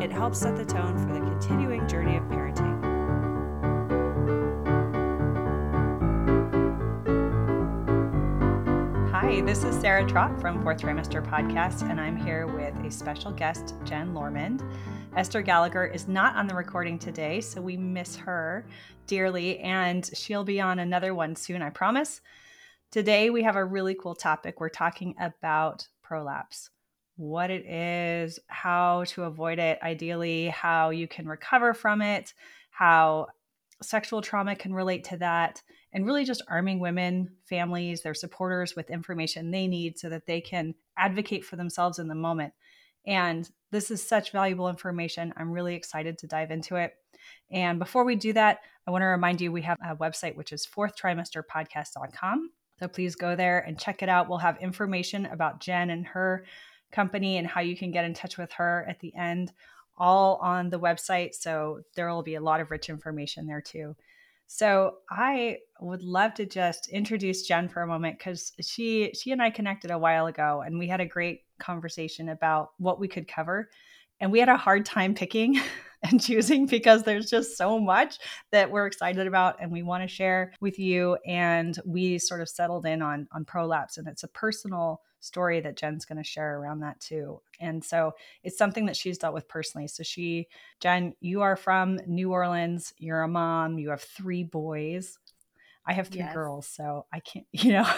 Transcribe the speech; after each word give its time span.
it 0.00 0.10
helps 0.10 0.38
set 0.38 0.56
the 0.56 0.64
tone 0.64 0.96
for 0.96 1.12
the 1.12 1.20
continuing 1.20 1.86
journey 1.86 2.16
of 2.16 2.24
parenting. 2.24 2.80
Hi, 9.10 9.42
this 9.42 9.62
is 9.62 9.78
Sarah 9.78 10.06
Trott 10.06 10.40
from 10.40 10.62
Fourth 10.62 10.80
Trimester 10.80 11.22
Podcast, 11.22 11.82
and 11.82 12.00
I'm 12.00 12.16
here 12.16 12.46
with 12.46 12.74
a 12.78 12.90
special 12.90 13.30
guest, 13.30 13.74
Jenn 13.84 14.14
Lormand. 14.14 14.62
Esther 15.16 15.42
Gallagher 15.42 15.84
is 15.84 16.08
not 16.08 16.34
on 16.34 16.46
the 16.46 16.54
recording 16.54 16.98
today, 16.98 17.42
so 17.42 17.60
we 17.60 17.76
miss 17.76 18.16
her 18.16 18.64
dearly, 19.06 19.58
and 19.58 20.08
she'll 20.14 20.44
be 20.44 20.62
on 20.62 20.78
another 20.78 21.14
one 21.14 21.36
soon, 21.36 21.60
I 21.60 21.68
promise. 21.68 22.22
Today, 22.90 23.28
we 23.28 23.42
have 23.42 23.56
a 23.56 23.64
really 23.64 23.94
cool 23.94 24.14
topic. 24.14 24.60
We're 24.60 24.70
talking 24.70 25.14
about 25.20 25.88
prolapse 26.02 26.70
what 27.20 27.50
it 27.50 27.66
is, 27.66 28.38
how 28.46 29.04
to 29.04 29.24
avoid 29.24 29.58
it, 29.58 29.78
ideally, 29.82 30.48
how 30.48 30.88
you 30.88 31.06
can 31.06 31.28
recover 31.28 31.74
from 31.74 32.00
it, 32.00 32.32
how 32.70 33.26
sexual 33.82 34.22
trauma 34.22 34.56
can 34.56 34.72
relate 34.72 35.04
to 35.04 35.18
that, 35.18 35.62
and 35.92 36.06
really 36.06 36.24
just 36.24 36.42
arming 36.48 36.80
women, 36.80 37.30
families, 37.44 38.00
their 38.02 38.14
supporters 38.14 38.74
with 38.74 38.90
information 38.90 39.50
they 39.50 39.66
need 39.66 39.98
so 39.98 40.08
that 40.08 40.26
they 40.26 40.40
can 40.40 40.74
advocate 40.96 41.44
for 41.44 41.56
themselves 41.56 41.98
in 41.98 42.08
the 42.08 42.14
moment. 42.14 42.54
And 43.06 43.48
this 43.70 43.90
is 43.90 44.06
such 44.06 44.32
valuable 44.32 44.70
information. 44.70 45.34
I'm 45.36 45.52
really 45.52 45.74
excited 45.74 46.16
to 46.18 46.26
dive 46.26 46.50
into 46.50 46.76
it. 46.76 46.94
And 47.50 47.78
before 47.78 48.04
we 48.04 48.16
do 48.16 48.32
that, 48.32 48.60
I 48.86 48.90
want 48.92 49.02
to 49.02 49.06
remind 49.06 49.42
you 49.42 49.52
we 49.52 49.62
have 49.62 49.78
a 49.84 49.94
website, 49.96 50.36
which 50.36 50.52
is 50.52 50.66
fourthtrimesterpodcast.com. 50.66 52.50
So 52.78 52.88
please 52.88 53.14
go 53.14 53.36
there 53.36 53.58
and 53.58 53.78
check 53.78 54.02
it 54.02 54.08
out. 54.08 54.28
We'll 54.28 54.38
have 54.38 54.56
information 54.62 55.26
about 55.26 55.60
Jenn 55.60 55.90
and 55.90 56.06
her 56.06 56.46
company 56.90 57.38
and 57.38 57.46
how 57.46 57.60
you 57.60 57.76
can 57.76 57.90
get 57.90 58.04
in 58.04 58.14
touch 58.14 58.38
with 58.38 58.52
her 58.52 58.86
at 58.88 59.00
the 59.00 59.14
end, 59.14 59.52
all 59.96 60.36
on 60.36 60.70
the 60.70 60.80
website. 60.80 61.34
So 61.34 61.80
there 61.94 62.08
will 62.08 62.22
be 62.22 62.36
a 62.36 62.40
lot 62.40 62.60
of 62.60 62.70
rich 62.70 62.88
information 62.88 63.46
there 63.46 63.60
too. 63.60 63.94
So 64.52 64.96
I 65.08 65.58
would 65.80 66.02
love 66.02 66.34
to 66.34 66.44
just 66.44 66.88
introduce 66.88 67.46
Jenn 67.46 67.68
for 67.68 67.82
a 67.82 67.86
moment 67.86 68.18
because 68.18 68.52
she 68.60 69.12
she 69.14 69.30
and 69.30 69.40
I 69.40 69.48
connected 69.48 69.92
a 69.92 69.98
while 69.98 70.26
ago 70.26 70.64
and 70.66 70.76
we 70.76 70.88
had 70.88 71.00
a 71.00 71.06
great 71.06 71.42
conversation 71.60 72.30
about 72.30 72.70
what 72.78 72.98
we 72.98 73.06
could 73.06 73.28
cover. 73.28 73.70
And 74.18 74.32
we 74.32 74.40
had 74.40 74.48
a 74.48 74.56
hard 74.56 74.84
time 74.84 75.14
picking 75.14 75.60
and 76.02 76.20
choosing 76.20 76.66
because 76.66 77.04
there's 77.04 77.30
just 77.30 77.56
so 77.56 77.78
much 77.78 78.18
that 78.50 78.72
we're 78.72 78.86
excited 78.86 79.28
about 79.28 79.58
and 79.60 79.70
we 79.70 79.84
want 79.84 80.02
to 80.02 80.08
share 80.08 80.52
with 80.60 80.80
you. 80.80 81.16
And 81.24 81.78
we 81.86 82.18
sort 82.18 82.40
of 82.40 82.48
settled 82.48 82.86
in 82.86 83.02
on 83.02 83.28
on 83.30 83.44
prolapse 83.44 83.98
and 83.98 84.08
it's 84.08 84.24
a 84.24 84.28
personal 84.28 85.00
story 85.20 85.60
that 85.60 85.76
Jenn's 85.76 86.04
going 86.04 86.18
to 86.18 86.24
share 86.24 86.58
around 86.58 86.80
that 86.80 86.98
too. 87.00 87.40
And 87.60 87.84
so 87.84 88.12
it's 88.42 88.58
something 88.58 88.86
that 88.86 88.96
she's 88.96 89.18
dealt 89.18 89.34
with 89.34 89.48
personally. 89.48 89.86
So 89.86 90.02
she, 90.02 90.48
Jenn, 90.80 91.14
you 91.20 91.42
are 91.42 91.56
from 91.56 92.00
New 92.06 92.32
Orleans. 92.32 92.92
You're 92.98 93.22
a 93.22 93.28
mom. 93.28 93.78
You 93.78 93.90
have 93.90 94.02
three 94.02 94.44
boys. 94.44 95.18
I 95.86 95.92
have 95.94 96.08
three 96.08 96.20
yes. 96.20 96.34
girls, 96.34 96.66
so 96.66 97.06
I 97.12 97.20
can't, 97.20 97.46
you 97.52 97.72
know, 97.72 97.90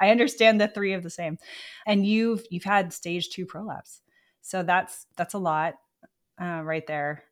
I 0.00 0.10
understand 0.10 0.60
the 0.60 0.68
three 0.68 0.92
of 0.92 1.02
the 1.02 1.10
same. 1.10 1.38
And 1.86 2.06
you've 2.06 2.44
you've 2.50 2.64
had 2.64 2.92
stage 2.92 3.30
two 3.30 3.46
prolapse. 3.46 4.00
So 4.42 4.62
that's 4.62 5.06
that's 5.16 5.34
a 5.34 5.38
lot 5.38 5.74
uh, 6.40 6.62
right 6.62 6.86
there. 6.86 7.24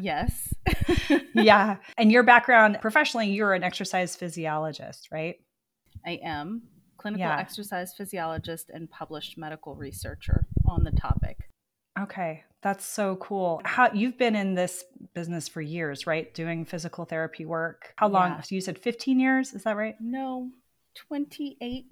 yes. 0.00 0.54
yeah. 1.34 1.76
And 1.96 2.12
your 2.12 2.22
background 2.22 2.78
professionally, 2.80 3.30
you're 3.30 3.54
an 3.54 3.62
exercise 3.62 4.16
physiologist, 4.16 5.08
right? 5.10 5.36
I 6.04 6.20
am 6.22 6.62
clinical 7.00 7.26
yeah. 7.26 7.38
exercise 7.38 7.94
physiologist 7.94 8.70
and 8.72 8.90
published 8.90 9.38
medical 9.38 9.74
researcher 9.74 10.46
on 10.66 10.84
the 10.84 10.90
topic. 10.90 11.48
Okay, 11.98 12.44
that's 12.62 12.84
so 12.84 13.16
cool. 13.16 13.60
How 13.64 13.90
you've 13.92 14.18
been 14.18 14.36
in 14.36 14.54
this 14.54 14.84
business 15.14 15.48
for 15.48 15.60
years, 15.60 16.06
right? 16.06 16.32
Doing 16.34 16.64
physical 16.64 17.04
therapy 17.04 17.46
work. 17.46 17.94
How 17.96 18.08
long? 18.08 18.32
Yeah. 18.32 18.40
So 18.42 18.54
you 18.54 18.60
said 18.60 18.78
15 18.78 19.18
years, 19.18 19.54
is 19.54 19.64
that 19.64 19.76
right? 19.76 19.96
No, 19.98 20.50
28. 20.94 21.86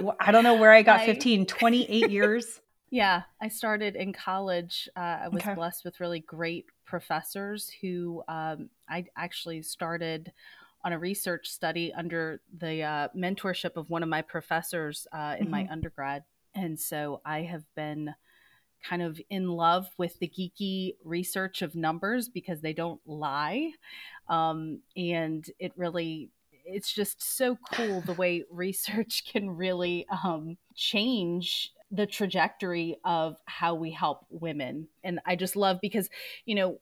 well, 0.00 0.16
I 0.18 0.32
don't 0.32 0.44
know 0.44 0.54
where 0.54 0.72
I 0.72 0.82
got 0.82 1.00
I... 1.02 1.06
15, 1.06 1.46
28 1.46 2.10
years. 2.10 2.60
Yeah, 2.90 3.22
I 3.42 3.48
started 3.48 3.96
in 3.96 4.12
college. 4.12 4.88
Uh, 4.96 5.00
I 5.24 5.28
was 5.28 5.42
okay. 5.42 5.54
blessed 5.54 5.84
with 5.84 5.98
really 5.98 6.20
great 6.20 6.66
professors 6.86 7.68
who 7.80 8.22
um, 8.28 8.70
I 8.88 9.06
actually 9.16 9.62
started 9.62 10.30
on 10.84 10.92
a 10.92 10.98
research 10.98 11.48
study 11.48 11.92
under 11.94 12.40
the 12.58 12.82
uh, 12.82 13.08
mentorship 13.16 13.76
of 13.76 13.88
one 13.88 14.02
of 14.02 14.08
my 14.08 14.22
professors 14.22 15.06
uh, 15.12 15.36
in 15.38 15.46
mm-hmm. 15.46 15.50
my 15.50 15.68
undergrad. 15.70 16.24
And 16.54 16.78
so 16.78 17.20
I 17.24 17.42
have 17.42 17.64
been 17.74 18.14
kind 18.84 19.02
of 19.02 19.20
in 19.30 19.48
love 19.48 19.88
with 19.96 20.18
the 20.18 20.28
geeky 20.28 20.96
research 21.02 21.62
of 21.62 21.74
numbers 21.74 22.28
because 22.28 22.60
they 22.60 22.74
don't 22.74 23.00
lie. 23.06 23.72
Um, 24.28 24.80
and 24.94 25.44
it 25.58 25.72
really, 25.76 26.30
it's 26.66 26.92
just 26.92 27.22
so 27.36 27.56
cool 27.72 28.02
the 28.02 28.12
way 28.12 28.44
research 28.50 29.24
can 29.30 29.50
really 29.50 30.06
um, 30.10 30.58
change 30.74 31.72
the 31.90 32.06
trajectory 32.06 32.98
of 33.04 33.36
how 33.46 33.74
we 33.74 33.90
help 33.90 34.26
women. 34.28 34.88
And 35.02 35.20
I 35.24 35.36
just 35.36 35.56
love 35.56 35.78
because, 35.80 36.10
you 36.44 36.54
know, 36.54 36.80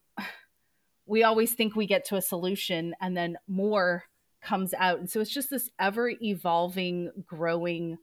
we 1.12 1.24
always 1.24 1.52
think 1.52 1.76
we 1.76 1.86
get 1.86 2.06
to 2.06 2.16
a 2.16 2.22
solution 2.22 2.94
and 2.98 3.14
then 3.14 3.36
more 3.46 4.04
comes 4.40 4.72
out. 4.72 4.98
And 4.98 5.10
so 5.10 5.20
it's 5.20 5.30
just 5.30 5.50
this 5.50 5.68
ever 5.78 6.10
evolving, 6.22 7.10
growing 7.26 7.98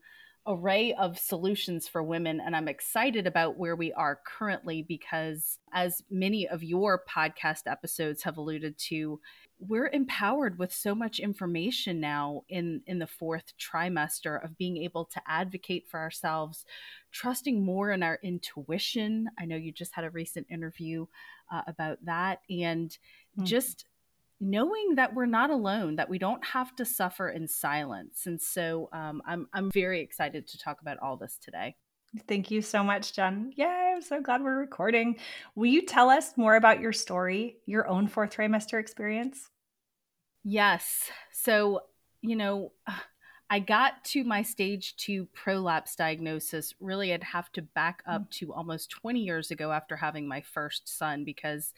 array 0.46 0.94
of 0.94 1.18
solutions 1.18 1.88
for 1.88 2.04
women. 2.04 2.40
And 2.40 2.54
I'm 2.54 2.68
excited 2.68 3.26
about 3.26 3.58
where 3.58 3.74
we 3.74 3.92
are 3.92 4.20
currently 4.24 4.82
because, 4.86 5.58
as 5.74 6.04
many 6.08 6.46
of 6.46 6.62
your 6.62 7.02
podcast 7.04 7.62
episodes 7.66 8.22
have 8.22 8.36
alluded 8.36 8.78
to, 8.90 9.18
we're 9.60 9.88
empowered 9.88 10.58
with 10.58 10.72
so 10.72 10.94
much 10.94 11.18
information 11.18 12.00
now 12.00 12.42
in 12.48 12.80
in 12.86 12.98
the 12.98 13.06
fourth 13.06 13.52
trimester 13.58 14.42
of 14.42 14.56
being 14.56 14.78
able 14.78 15.04
to 15.04 15.20
advocate 15.26 15.86
for 15.88 16.00
ourselves 16.00 16.64
trusting 17.12 17.62
more 17.64 17.90
in 17.90 18.02
our 18.02 18.18
intuition 18.22 19.28
i 19.38 19.44
know 19.44 19.56
you 19.56 19.70
just 19.70 19.94
had 19.94 20.04
a 20.04 20.10
recent 20.10 20.46
interview 20.50 21.06
uh, 21.52 21.62
about 21.66 21.98
that 22.04 22.40
and 22.48 22.90
mm-hmm. 22.90 23.44
just 23.44 23.84
knowing 24.40 24.94
that 24.94 25.14
we're 25.14 25.26
not 25.26 25.50
alone, 25.50 25.96
that 25.96 26.08
we 26.08 26.18
don't 26.18 26.44
have 26.44 26.74
to 26.76 26.84
suffer 26.84 27.28
in 27.28 27.46
silence. 27.46 28.22
And 28.24 28.40
so 28.40 28.88
um, 28.92 29.20
I'm, 29.26 29.46
I'm 29.52 29.70
very 29.70 30.00
excited 30.00 30.46
to 30.48 30.58
talk 30.58 30.80
about 30.80 30.98
all 30.98 31.16
this 31.16 31.36
today. 31.36 31.76
Thank 32.26 32.50
you 32.50 32.60
so 32.60 32.82
much, 32.82 33.12
Jenn. 33.12 33.52
Yeah, 33.56 33.92
I'm 33.94 34.02
so 34.02 34.20
glad 34.20 34.42
we're 34.42 34.58
recording. 34.58 35.16
Will 35.54 35.66
you 35.66 35.82
tell 35.82 36.10
us 36.10 36.36
more 36.36 36.56
about 36.56 36.80
your 36.80 36.92
story, 36.92 37.58
your 37.66 37.86
own 37.86 38.08
fourth 38.08 38.34
trimester 38.34 38.80
experience? 38.80 39.48
Yes. 40.42 41.10
So, 41.32 41.82
you 42.20 42.36
know, 42.36 42.72
I 43.52 43.58
got 43.58 44.04
to 44.04 44.22
my 44.22 44.42
stage 44.42 44.94
two 44.96 45.26
prolapse 45.32 45.96
diagnosis. 45.96 46.72
Really, 46.78 47.12
I'd 47.12 47.24
have 47.24 47.50
to 47.52 47.62
back 47.62 48.00
up 48.06 48.22
mm. 48.22 48.30
to 48.38 48.52
almost 48.52 48.90
20 48.90 49.20
years 49.20 49.50
ago 49.50 49.72
after 49.72 49.96
having 49.96 50.28
my 50.28 50.40
first 50.40 50.96
son 50.96 51.24
because 51.24 51.74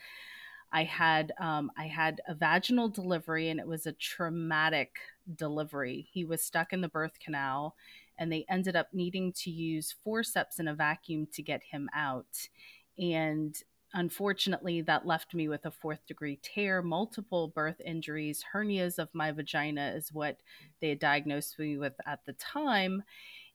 I 0.71 0.85
had 0.85 1.33
um, 1.39 1.71
I 1.77 1.87
had 1.87 2.21
a 2.29 2.35
vaginal 2.35 2.89
delivery 2.89 3.49
and 3.49 3.59
it 3.59 3.67
was 3.67 3.87
a 3.87 3.93
traumatic 3.93 4.97
delivery. 5.35 6.09
He 6.13 6.27
was 6.27 6.43
stuck 6.43 6.75
in 6.75 6.83
the 6.83 6.89
birth 6.89 7.19
canal 7.21 7.75
and 8.23 8.33
they 8.33 8.47
ended 8.49 8.77
up 8.77 8.89
needing 8.93 9.33
to 9.33 9.51
use 9.51 9.95
forceps 10.05 10.61
and 10.61 10.69
a 10.69 10.75
vacuum 10.75 11.27
to 11.33 11.43
get 11.43 11.61
him 11.65 11.91
out. 11.93 12.49
And 12.97 13.55
unfortunately, 13.93 14.81
that 14.83 15.07
left 15.07 15.35
me 15.35 15.49
with 15.49 15.67
a 15.67 15.73
fourth 15.73 16.07
degree 16.07 16.39
tear, 16.41 16.83
multiple 16.83 17.49
birth 17.49 17.81
injuries, 17.85 18.45
hernias 18.55 19.01
of 19.01 19.09
my 19.13 19.33
vagina 19.33 19.93
is 19.97 20.13
what 20.13 20.39
they 20.81 20.91
had 20.91 21.01
diagnosed 21.01 21.59
me 21.59 21.77
with 21.77 21.95
at 22.07 22.25
the 22.25 22.33
time 22.35 23.03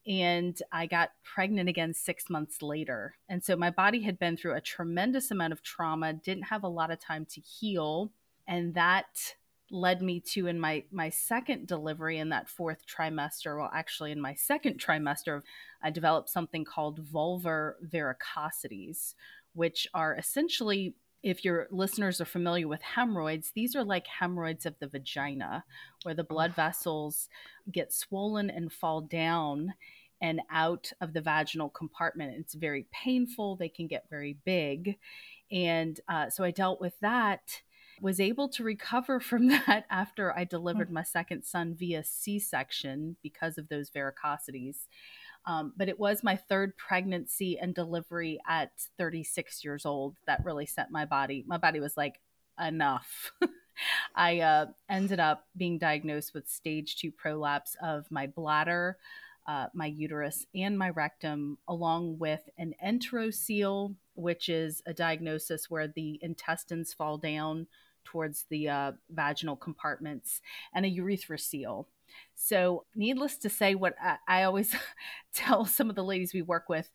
and 0.07 0.57
I 0.71 0.85
got 0.85 1.11
pregnant 1.23 1.67
again 1.67 1.93
six 1.93 2.29
months 2.29 2.61
later. 2.61 3.15
And 3.27 3.43
so 3.43 3.57
my 3.57 3.69
body 3.69 4.01
had 4.01 4.17
been 4.17 4.37
through 4.37 4.55
a 4.55 4.61
tremendous 4.61 5.31
amount 5.31 5.51
of 5.51 5.61
trauma, 5.61 6.13
didn't 6.13 6.43
have 6.43 6.63
a 6.63 6.69
lot 6.69 6.91
of 6.91 6.99
time 6.99 7.25
to 7.31 7.41
heal. 7.41 8.13
And 8.47 8.73
that 8.75 9.35
led 9.69 10.01
me 10.01 10.19
to 10.19 10.47
in 10.47 10.59
my 10.59 10.83
my 10.91 11.09
second 11.09 11.67
delivery 11.67 12.17
in 12.17 12.29
that 12.29 12.47
fourth 12.47 12.83
trimester 12.87 13.57
well 13.57 13.69
actually 13.73 14.11
in 14.11 14.21
my 14.21 14.33
second 14.33 14.79
trimester 14.79 15.41
i 15.83 15.89
developed 15.89 16.29
something 16.29 16.63
called 16.63 17.03
vulvar 17.03 17.73
varicosities 17.85 19.13
which 19.53 19.87
are 19.93 20.15
essentially 20.15 20.95
if 21.23 21.43
your 21.43 21.67
listeners 21.71 22.21
are 22.21 22.25
familiar 22.25 22.67
with 22.67 22.81
hemorrhoids, 22.81 23.51
these 23.53 23.75
are 23.75 23.83
like 23.83 24.07
hemorrhoids 24.07 24.65
of 24.65 24.75
the 24.79 24.87
vagina, 24.87 25.63
where 26.03 26.15
the 26.15 26.23
blood 26.23 26.55
vessels 26.55 27.27
get 27.71 27.91
swollen 27.91 28.49
and 28.49 28.71
fall 28.71 29.01
down 29.01 29.73
and 30.21 30.41
out 30.51 30.91
of 31.01 31.13
the 31.13 31.21
vaginal 31.21 31.69
compartment. 31.69 32.35
It's 32.37 32.55
very 32.55 32.85
painful, 32.91 33.55
they 33.55 33.69
can 33.69 33.87
get 33.87 34.09
very 34.09 34.37
big. 34.45 34.97
And 35.51 35.99
uh, 36.07 36.29
so 36.29 36.43
I 36.43 36.51
dealt 36.51 36.79
with 36.79 36.99
that, 37.01 37.61
was 38.01 38.19
able 38.19 38.49
to 38.49 38.63
recover 38.63 39.19
from 39.19 39.47
that 39.67 39.85
after 39.89 40.35
I 40.35 40.43
delivered 40.43 40.89
hmm. 40.89 40.95
my 40.95 41.03
second 41.03 41.43
son 41.43 41.75
via 41.75 42.03
C 42.03 42.39
section 42.39 43.17
because 43.23 43.57
of 43.57 43.69
those 43.69 43.89
varicosities. 43.89 44.87
Um, 45.45 45.71
but 45.77 45.87
it 45.87 45.99
was 45.99 46.23
my 46.23 46.35
third 46.35 46.75
pregnancy 46.75 47.57
and 47.57 47.73
delivery 47.73 48.39
at 48.47 48.71
36 48.97 49.63
years 49.63 49.85
old 49.85 50.17
that 50.27 50.43
really 50.43 50.65
sent 50.65 50.91
my 50.91 51.05
body. 51.05 51.45
My 51.47 51.57
body 51.57 51.79
was 51.79 51.95
like, 51.95 52.19
enough. 52.59 53.31
I 54.15 54.39
uh, 54.39 54.65
ended 54.89 55.19
up 55.19 55.45
being 55.55 55.77
diagnosed 55.77 56.33
with 56.33 56.49
stage 56.49 56.95
two 56.97 57.11
prolapse 57.11 57.75
of 57.81 58.09
my 58.09 58.27
bladder, 58.27 58.97
uh, 59.47 59.67
my 59.73 59.85
uterus, 59.85 60.45
and 60.55 60.77
my 60.77 60.89
rectum, 60.89 61.57
along 61.67 62.17
with 62.19 62.49
an 62.57 62.73
enterocele, 62.83 63.95
which 64.15 64.49
is 64.49 64.81
a 64.85 64.93
diagnosis 64.93 65.69
where 65.69 65.87
the 65.87 66.19
intestines 66.21 66.93
fall 66.93 67.17
down 67.17 67.67
towards 68.07 68.45
the 68.49 68.69
uh, 68.69 68.91
vaginal 69.09 69.57
compartments, 69.57 70.41
and 70.73 70.85
a 70.85 70.89
urethrocele. 70.89 71.85
so, 72.35 72.85
needless 72.95 73.37
to 73.37 73.49
say, 73.49 73.75
what 73.75 73.95
I, 74.01 74.17
I 74.27 74.43
always 74.43 74.73
tell 75.33 75.65
some 75.65 75.89
of 75.89 75.95
the 75.95 76.03
ladies 76.03 76.33
we 76.33 76.41
work 76.41 76.69
with, 76.69 76.89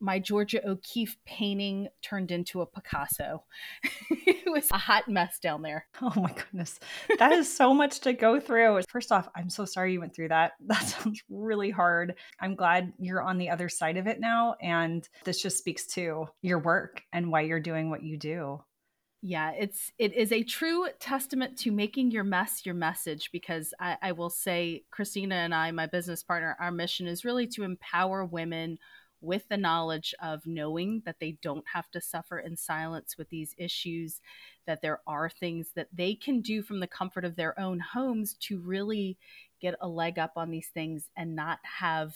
my 0.00 0.18
Georgia 0.18 0.66
O'Keeffe 0.68 1.16
painting 1.24 1.88
turned 2.02 2.30
into 2.30 2.60
a 2.60 2.66
Picasso. 2.66 3.44
it 4.10 4.50
was 4.50 4.70
a 4.70 4.78
hot 4.78 5.08
mess 5.08 5.38
down 5.38 5.62
there. 5.62 5.86
Oh 6.02 6.12
my 6.16 6.32
goodness. 6.32 6.78
That 7.18 7.32
is 7.32 7.54
so 7.54 7.72
much 7.72 8.00
to 8.00 8.12
go 8.12 8.38
through. 8.40 8.82
First 8.88 9.12
off, 9.12 9.28
I'm 9.34 9.48
so 9.48 9.64
sorry 9.64 9.92
you 9.92 10.00
went 10.00 10.14
through 10.14 10.28
that. 10.28 10.52
That 10.66 10.82
sounds 10.82 11.22
really 11.30 11.70
hard. 11.70 12.16
I'm 12.40 12.54
glad 12.54 12.92
you're 12.98 13.22
on 13.22 13.38
the 13.38 13.50
other 13.50 13.68
side 13.68 13.96
of 13.96 14.06
it 14.06 14.20
now. 14.20 14.56
And 14.60 15.08
this 15.24 15.40
just 15.40 15.58
speaks 15.58 15.86
to 15.94 16.26
your 16.42 16.58
work 16.58 17.02
and 17.12 17.30
why 17.30 17.42
you're 17.42 17.60
doing 17.60 17.88
what 17.88 18.02
you 18.02 18.18
do. 18.18 18.60
Yeah, 19.28 19.50
it's 19.58 19.90
it 19.98 20.12
is 20.12 20.30
a 20.30 20.44
true 20.44 20.86
testament 21.00 21.58
to 21.58 21.72
making 21.72 22.12
your 22.12 22.22
mess 22.22 22.64
your 22.64 22.76
message 22.76 23.30
because 23.32 23.74
I, 23.80 23.96
I 24.00 24.12
will 24.12 24.30
say 24.30 24.84
Christina 24.92 25.34
and 25.34 25.52
I, 25.52 25.72
my 25.72 25.86
business 25.86 26.22
partner, 26.22 26.56
our 26.60 26.70
mission 26.70 27.08
is 27.08 27.24
really 27.24 27.48
to 27.48 27.64
empower 27.64 28.24
women 28.24 28.78
with 29.20 29.48
the 29.48 29.56
knowledge 29.56 30.14
of 30.22 30.46
knowing 30.46 31.02
that 31.06 31.16
they 31.18 31.38
don't 31.42 31.64
have 31.72 31.90
to 31.90 32.00
suffer 32.00 32.38
in 32.38 32.56
silence 32.56 33.18
with 33.18 33.28
these 33.28 33.52
issues, 33.58 34.20
that 34.64 34.80
there 34.80 35.00
are 35.08 35.28
things 35.28 35.70
that 35.74 35.88
they 35.92 36.14
can 36.14 36.40
do 36.40 36.62
from 36.62 36.78
the 36.78 36.86
comfort 36.86 37.24
of 37.24 37.34
their 37.34 37.58
own 37.58 37.80
homes 37.80 38.34
to 38.34 38.60
really 38.60 39.18
get 39.60 39.74
a 39.80 39.88
leg 39.88 40.18
up 40.18 40.32
on 40.36 40.50
these 40.50 40.68
things 40.68 41.08
and 41.16 41.34
not 41.34 41.58
have, 41.62 42.14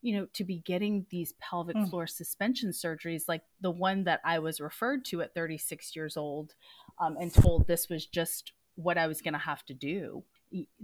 you 0.00 0.16
know, 0.16 0.26
to 0.34 0.44
be 0.44 0.58
getting 0.58 1.06
these 1.10 1.34
pelvic 1.34 1.76
mm. 1.76 1.88
floor 1.88 2.06
suspension 2.06 2.70
surgeries 2.70 3.24
like 3.28 3.42
the 3.60 3.70
one 3.70 4.04
that 4.04 4.20
I 4.24 4.38
was 4.38 4.60
referred 4.60 5.04
to 5.06 5.22
at 5.22 5.34
36 5.34 5.94
years 5.96 6.16
old 6.16 6.54
um, 7.00 7.16
and 7.20 7.32
told 7.32 7.66
this 7.66 7.88
was 7.88 8.06
just 8.06 8.52
what 8.74 8.98
I 8.98 9.06
was 9.06 9.20
going 9.20 9.34
to 9.34 9.38
have 9.38 9.64
to 9.66 9.74
do. 9.74 10.24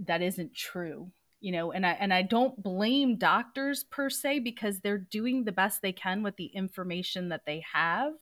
That 0.05 0.21
isn't 0.21 0.55
true 0.55 1.11
you 1.41 1.51
know 1.51 1.71
and 1.71 1.85
i 1.85 1.91
and 1.91 2.13
i 2.13 2.21
don't 2.21 2.61
blame 2.61 3.15
doctors 3.15 3.83
per 3.85 4.09
se 4.09 4.39
because 4.39 4.79
they're 4.79 4.97
doing 4.97 5.43
the 5.43 5.51
best 5.51 5.81
they 5.81 5.91
can 5.91 6.23
with 6.23 6.35
the 6.37 6.47
information 6.47 7.29
that 7.29 7.45
they 7.45 7.63
have 7.73 8.13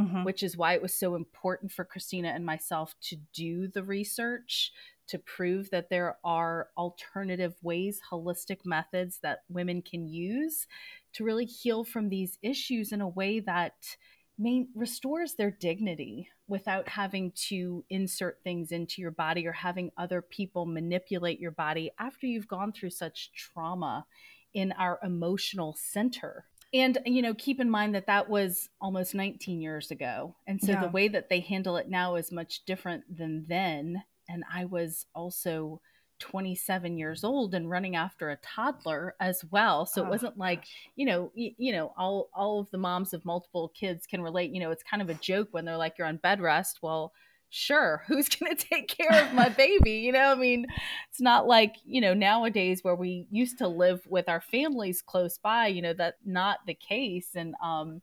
mm-hmm. 0.00 0.24
which 0.24 0.42
is 0.42 0.56
why 0.56 0.74
it 0.74 0.82
was 0.82 0.94
so 0.94 1.14
important 1.14 1.70
for 1.70 1.84
christina 1.84 2.28
and 2.28 2.44
myself 2.44 2.94
to 3.00 3.16
do 3.32 3.68
the 3.68 3.84
research 3.84 4.72
to 5.08 5.18
prove 5.18 5.70
that 5.70 5.90
there 5.90 6.16
are 6.24 6.68
alternative 6.76 7.54
ways 7.62 8.00
holistic 8.10 8.58
methods 8.64 9.18
that 9.22 9.40
women 9.48 9.82
can 9.82 10.08
use 10.08 10.66
to 11.12 11.24
really 11.24 11.44
heal 11.44 11.84
from 11.84 12.08
these 12.08 12.38
issues 12.42 12.92
in 12.92 13.00
a 13.00 13.08
way 13.08 13.40
that 13.40 13.96
main, 14.38 14.68
restores 14.74 15.34
their 15.34 15.50
dignity 15.50 16.28
without 16.46 16.88
having 16.88 17.32
to 17.32 17.84
insert 17.88 18.40
things 18.42 18.72
into 18.72 19.00
your 19.00 19.10
body 19.10 19.46
or 19.46 19.52
having 19.52 19.90
other 19.96 20.20
people 20.20 20.66
manipulate 20.66 21.40
your 21.40 21.50
body 21.50 21.90
after 21.98 22.26
you've 22.26 22.48
gone 22.48 22.72
through 22.72 22.90
such 22.90 23.32
trauma 23.32 24.04
in 24.52 24.72
our 24.72 24.98
emotional 25.02 25.74
center. 25.78 26.44
And, 26.72 26.98
you 27.06 27.22
know, 27.22 27.34
keep 27.34 27.60
in 27.60 27.70
mind 27.70 27.94
that 27.94 28.06
that 28.06 28.28
was 28.28 28.68
almost 28.80 29.14
19 29.14 29.60
years 29.60 29.90
ago. 29.90 30.34
And 30.46 30.60
so 30.60 30.72
yeah. 30.72 30.80
the 30.80 30.88
way 30.88 31.06
that 31.08 31.28
they 31.28 31.40
handle 31.40 31.76
it 31.76 31.88
now 31.88 32.16
is 32.16 32.32
much 32.32 32.64
different 32.64 33.04
than 33.16 33.46
then. 33.48 34.02
And 34.28 34.44
I 34.52 34.64
was 34.64 35.06
also 35.14 35.80
27 36.20 36.96
years 36.96 37.24
old 37.24 37.54
and 37.54 37.68
running 37.68 37.96
after 37.96 38.30
a 38.30 38.36
toddler 38.36 39.14
as 39.20 39.44
well. 39.50 39.84
So 39.84 40.02
oh, 40.02 40.06
it 40.06 40.10
wasn't 40.10 40.38
like 40.38 40.64
you 40.96 41.06
know 41.06 41.32
y- 41.36 41.54
you 41.58 41.72
know 41.72 41.92
all 41.98 42.28
all 42.34 42.60
of 42.60 42.70
the 42.70 42.78
moms 42.78 43.12
of 43.12 43.24
multiple 43.24 43.72
kids 43.74 44.06
can 44.06 44.22
relate. 44.22 44.52
You 44.52 44.60
know 44.60 44.70
it's 44.70 44.82
kind 44.82 45.02
of 45.02 45.10
a 45.10 45.14
joke 45.14 45.48
when 45.50 45.64
they're 45.64 45.76
like 45.76 45.98
you're 45.98 46.06
on 46.06 46.16
bed 46.18 46.40
rest. 46.40 46.78
Well 46.82 47.12
sure 47.50 48.02
who's 48.08 48.28
going 48.28 48.56
to 48.56 48.64
take 48.64 48.88
care 48.88 49.12
of 49.22 49.34
my 49.34 49.48
baby? 49.56 49.92
You 49.92 50.12
know 50.12 50.32
i 50.32 50.34
mean 50.34 50.66
it's 51.10 51.20
not 51.20 51.46
like 51.46 51.76
you 51.84 52.00
know 52.00 52.14
nowadays 52.14 52.82
where 52.82 52.94
we 52.96 53.26
used 53.30 53.58
to 53.58 53.68
live 53.68 54.00
with 54.08 54.28
our 54.28 54.40
families 54.40 55.02
close 55.02 55.38
by 55.38 55.66
you 55.66 55.82
know 55.82 55.92
that's 55.92 56.16
not 56.24 56.58
the 56.66 56.74
case. 56.74 57.28
And 57.34 57.54
um 57.62 58.02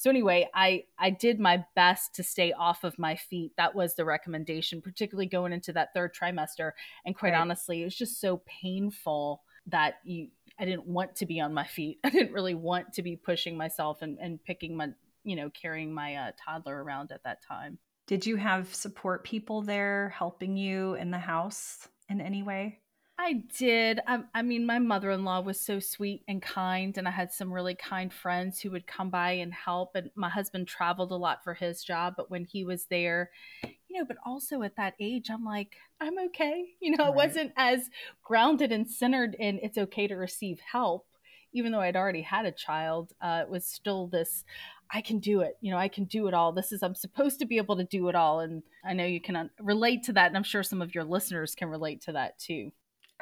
so 0.00 0.08
anyway, 0.08 0.48
I 0.54 0.84
I 0.98 1.10
did 1.10 1.38
my 1.38 1.62
best 1.76 2.14
to 2.14 2.22
stay 2.22 2.52
off 2.52 2.84
of 2.84 2.98
my 2.98 3.16
feet. 3.16 3.52
That 3.58 3.74
was 3.74 3.96
the 3.96 4.06
recommendation, 4.06 4.80
particularly 4.80 5.26
going 5.26 5.52
into 5.52 5.74
that 5.74 5.92
third 5.92 6.14
trimester. 6.14 6.70
And 7.04 7.14
quite 7.14 7.34
right. 7.34 7.40
honestly, 7.40 7.82
it 7.82 7.84
was 7.84 7.94
just 7.94 8.18
so 8.18 8.40
painful 8.46 9.42
that 9.66 9.96
you 10.02 10.28
I 10.58 10.64
didn't 10.64 10.86
want 10.86 11.16
to 11.16 11.26
be 11.26 11.38
on 11.38 11.52
my 11.52 11.66
feet. 11.66 11.98
I 12.04 12.08
didn't 12.08 12.32
really 12.32 12.54
want 12.54 12.94
to 12.94 13.02
be 13.02 13.14
pushing 13.14 13.58
myself 13.58 14.00
and, 14.00 14.16
and 14.18 14.42
picking 14.42 14.74
my 14.74 14.88
you 15.22 15.36
know 15.36 15.50
carrying 15.50 15.92
my 15.92 16.14
uh, 16.14 16.30
toddler 16.42 16.82
around 16.82 17.12
at 17.12 17.22
that 17.24 17.42
time. 17.46 17.78
Did 18.06 18.24
you 18.24 18.36
have 18.36 18.74
support 18.74 19.22
people 19.22 19.60
there 19.60 20.14
helping 20.16 20.56
you 20.56 20.94
in 20.94 21.10
the 21.10 21.18
house 21.18 21.88
in 22.08 22.22
any 22.22 22.42
way? 22.42 22.79
I 23.22 23.42
did. 23.58 24.00
I, 24.06 24.20
I 24.34 24.40
mean, 24.40 24.64
my 24.64 24.78
mother 24.78 25.10
in 25.10 25.26
law 25.26 25.40
was 25.40 25.60
so 25.60 25.78
sweet 25.78 26.22
and 26.26 26.40
kind, 26.40 26.96
and 26.96 27.06
I 27.06 27.10
had 27.10 27.30
some 27.30 27.52
really 27.52 27.74
kind 27.74 28.10
friends 28.10 28.58
who 28.58 28.70
would 28.70 28.86
come 28.86 29.10
by 29.10 29.32
and 29.32 29.52
help. 29.52 29.90
And 29.94 30.10
my 30.14 30.30
husband 30.30 30.66
traveled 30.66 31.10
a 31.10 31.16
lot 31.16 31.44
for 31.44 31.52
his 31.52 31.84
job, 31.84 32.14
but 32.16 32.30
when 32.30 32.46
he 32.46 32.64
was 32.64 32.86
there, 32.86 33.30
you 33.62 33.98
know, 33.98 34.06
but 34.06 34.16
also 34.24 34.62
at 34.62 34.76
that 34.76 34.94
age, 34.98 35.28
I'm 35.30 35.44
like, 35.44 35.76
I'm 36.00 36.18
okay. 36.28 36.64
You 36.80 36.96
know, 36.96 37.04
right. 37.04 37.12
I 37.12 37.16
wasn't 37.16 37.52
as 37.58 37.90
grounded 38.24 38.72
and 38.72 38.90
centered 38.90 39.36
in 39.38 39.60
it's 39.62 39.76
okay 39.76 40.06
to 40.06 40.14
receive 40.14 40.58
help, 40.60 41.06
even 41.52 41.72
though 41.72 41.80
I'd 41.80 41.96
already 41.96 42.22
had 42.22 42.46
a 42.46 42.52
child. 42.52 43.12
Uh, 43.20 43.42
it 43.42 43.50
was 43.50 43.66
still 43.66 44.06
this 44.06 44.44
I 44.90 45.02
can 45.02 45.18
do 45.18 45.42
it. 45.42 45.58
You 45.60 45.72
know, 45.72 45.78
I 45.78 45.88
can 45.88 46.04
do 46.04 46.26
it 46.26 46.32
all. 46.34 46.52
This 46.52 46.72
is, 46.72 46.82
I'm 46.82 46.94
supposed 46.94 47.38
to 47.40 47.46
be 47.46 47.58
able 47.58 47.76
to 47.76 47.84
do 47.84 48.08
it 48.08 48.14
all. 48.14 48.40
And 48.40 48.62
I 48.84 48.94
know 48.94 49.04
you 49.04 49.20
can 49.20 49.50
relate 49.60 50.04
to 50.04 50.14
that. 50.14 50.28
And 50.28 50.36
I'm 50.36 50.42
sure 50.42 50.62
some 50.62 50.80
of 50.80 50.94
your 50.94 51.04
listeners 51.04 51.54
can 51.54 51.68
relate 51.68 52.00
to 52.02 52.12
that 52.12 52.38
too. 52.38 52.72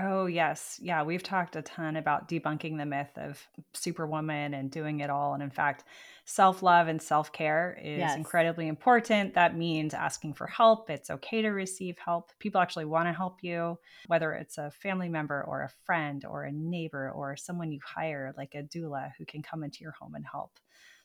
Oh, 0.00 0.26
yes. 0.26 0.78
Yeah, 0.80 1.02
we've 1.02 1.24
talked 1.24 1.56
a 1.56 1.62
ton 1.62 1.96
about 1.96 2.28
debunking 2.28 2.78
the 2.78 2.86
myth 2.86 3.10
of 3.16 3.44
superwoman 3.74 4.54
and 4.54 4.70
doing 4.70 5.00
it 5.00 5.10
all. 5.10 5.34
And 5.34 5.42
in 5.42 5.50
fact, 5.50 5.84
self 6.24 6.62
love 6.62 6.86
and 6.86 7.02
self 7.02 7.32
care 7.32 7.76
is 7.82 7.98
yes. 7.98 8.16
incredibly 8.16 8.68
important. 8.68 9.34
That 9.34 9.56
means 9.56 9.94
asking 9.94 10.34
for 10.34 10.46
help. 10.46 10.88
It's 10.88 11.10
okay 11.10 11.42
to 11.42 11.48
receive 11.48 11.98
help. 11.98 12.30
People 12.38 12.60
actually 12.60 12.84
want 12.84 13.08
to 13.08 13.12
help 13.12 13.42
you, 13.42 13.76
whether 14.06 14.32
it's 14.34 14.56
a 14.56 14.70
family 14.70 15.08
member 15.08 15.42
or 15.42 15.62
a 15.62 15.70
friend 15.84 16.24
or 16.24 16.44
a 16.44 16.52
neighbor 16.52 17.10
or 17.10 17.36
someone 17.36 17.72
you 17.72 17.80
hire, 17.84 18.32
like 18.36 18.54
a 18.54 18.62
doula 18.62 19.10
who 19.18 19.26
can 19.26 19.42
come 19.42 19.64
into 19.64 19.80
your 19.80 19.96
home 19.98 20.14
and 20.14 20.26
help. 20.30 20.60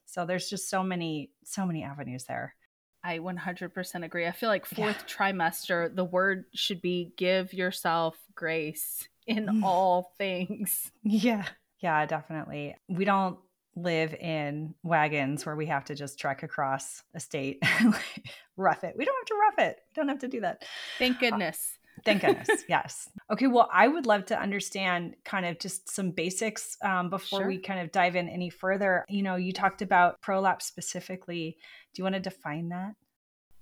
So 0.05 0.25
there's 0.27 0.49
just 0.49 0.69
so 0.69 0.83
many, 0.83 1.31
so 1.43 1.65
many 1.65 1.83
avenues 1.83 2.25
there. 2.25 2.55
I 3.03 3.19
100% 3.19 4.05
agree. 4.05 4.27
I 4.27 4.31
feel 4.31 4.49
like 4.49 4.65
fourth 4.65 5.03
yeah. 5.07 5.15
trimester, 5.15 5.93
the 5.93 6.05
word 6.05 6.45
should 6.53 6.81
be 6.81 7.13
give 7.17 7.53
yourself 7.53 8.17
grace 8.33 9.07
in 9.27 9.47
mm. 9.47 9.63
all 9.63 10.13
things. 10.17 10.91
Yeah. 11.03 11.45
Yeah, 11.81 12.05
definitely. 12.05 12.75
We 12.87 13.03
don't 13.03 13.37
live 13.75 14.13
in 14.13 14.73
wagons 14.83 15.45
where 15.45 15.55
we 15.55 15.65
have 15.65 15.85
to 15.85 15.95
just 15.95 16.19
trek 16.19 16.43
across 16.43 17.03
a 17.13 17.19
state 17.19 17.61
rough 18.57 18.83
it. 18.83 18.95
We 18.97 19.05
don't 19.05 19.15
have 19.15 19.25
to 19.25 19.35
rough 19.35 19.67
it. 19.67 19.79
We 19.89 19.99
don't 19.99 20.09
have 20.09 20.19
to 20.19 20.27
do 20.27 20.41
that. 20.41 20.63
Thank 20.99 21.17
uh, 21.17 21.19
goodness. 21.19 21.79
Uh, 21.97 22.01
thank 22.05 22.21
goodness. 22.25 22.63
yes. 22.69 23.09
Okay. 23.31 23.47
Well, 23.47 23.69
I 23.73 23.87
would 23.87 24.05
love 24.05 24.25
to 24.27 24.39
understand 24.39 25.15
kind 25.25 25.45
of 25.45 25.59
just 25.59 25.89
some 25.89 26.11
basics 26.11 26.77
um, 26.83 27.09
before 27.09 27.41
sure. 27.41 27.47
we 27.47 27.57
kind 27.57 27.79
of 27.79 27.91
dive 27.91 28.15
in 28.15 28.29
any 28.29 28.49
further. 28.49 29.05
You 29.09 29.23
know, 29.23 29.35
you 29.35 29.51
talked 29.51 29.81
about 29.81 30.21
prolapse 30.21 30.65
specifically. 30.65 31.57
Do 31.93 31.99
you 31.99 32.03
want 32.03 32.15
to 32.15 32.21
define 32.21 32.69
that? 32.69 32.95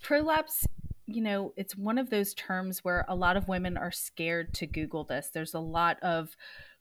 Prolapse, 0.01 0.65
you 1.05 1.21
know, 1.21 1.53
it's 1.57 1.75
one 1.75 1.97
of 1.97 2.09
those 2.09 2.33
terms 2.33 2.83
where 2.83 3.05
a 3.07 3.15
lot 3.15 3.37
of 3.37 3.47
women 3.47 3.77
are 3.77 3.91
scared 3.91 4.53
to 4.55 4.67
Google 4.67 5.03
this. 5.03 5.29
There's 5.33 5.53
a 5.53 5.59
lot 5.59 5.97
of 6.01 6.35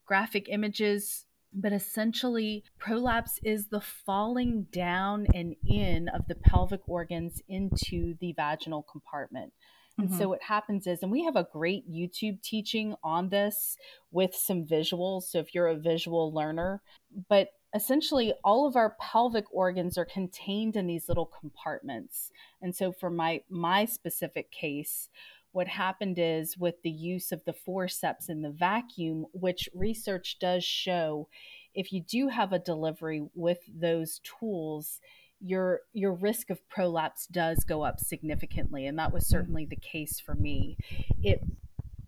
graphic 0.06 0.48
images 0.48 1.26
but 1.52 1.72
essentially 1.72 2.62
prolapse 2.78 3.40
is 3.42 3.66
the 3.66 3.80
falling 3.80 4.68
down 4.70 5.26
and 5.34 5.56
in 5.66 6.08
of 6.10 6.28
the 6.28 6.36
pelvic 6.36 6.80
organs 6.88 7.42
into 7.48 8.14
the 8.20 8.32
vaginal 8.34 8.84
compartment 8.84 9.52
and 10.00 10.08
mm-hmm. 10.08 10.18
so 10.18 10.28
what 10.28 10.42
happens 10.42 10.86
is, 10.86 11.02
and 11.02 11.12
we 11.12 11.24
have 11.24 11.36
a 11.36 11.46
great 11.52 11.90
YouTube 11.90 12.42
teaching 12.42 12.94
on 13.04 13.28
this 13.28 13.76
with 14.10 14.34
some 14.34 14.64
visuals. 14.64 15.24
So 15.24 15.38
if 15.38 15.54
you're 15.54 15.68
a 15.68 15.76
visual 15.76 16.32
learner, 16.32 16.80
but 17.28 17.48
essentially 17.74 18.34
all 18.44 18.66
of 18.66 18.76
our 18.76 18.96
pelvic 19.00 19.44
organs 19.52 19.96
are 19.96 20.04
contained 20.04 20.76
in 20.76 20.86
these 20.86 21.08
little 21.08 21.26
compartments. 21.26 22.30
And 22.60 22.74
so 22.74 22.92
for 22.92 23.10
my 23.10 23.42
my 23.48 23.84
specific 23.84 24.50
case, 24.50 25.08
what 25.52 25.68
happened 25.68 26.18
is 26.18 26.56
with 26.58 26.82
the 26.82 26.90
use 26.90 27.32
of 27.32 27.44
the 27.44 27.52
forceps 27.52 28.28
in 28.28 28.42
the 28.42 28.50
vacuum, 28.50 29.26
which 29.32 29.68
research 29.74 30.38
does 30.40 30.64
show 30.64 31.28
if 31.74 31.92
you 31.92 32.02
do 32.02 32.28
have 32.28 32.52
a 32.52 32.58
delivery 32.58 33.22
with 33.34 33.60
those 33.72 34.20
tools, 34.24 35.00
your 35.40 35.80
your 35.92 36.12
risk 36.12 36.50
of 36.50 36.68
prolapse 36.68 37.26
does 37.26 37.64
go 37.64 37.82
up 37.82 37.98
significantly 37.98 38.86
and 38.86 38.98
that 38.98 39.12
was 39.12 39.24
mm. 39.24 39.30
certainly 39.30 39.64
the 39.64 39.76
case 39.76 40.20
for 40.20 40.34
me 40.34 40.76
it 41.22 41.40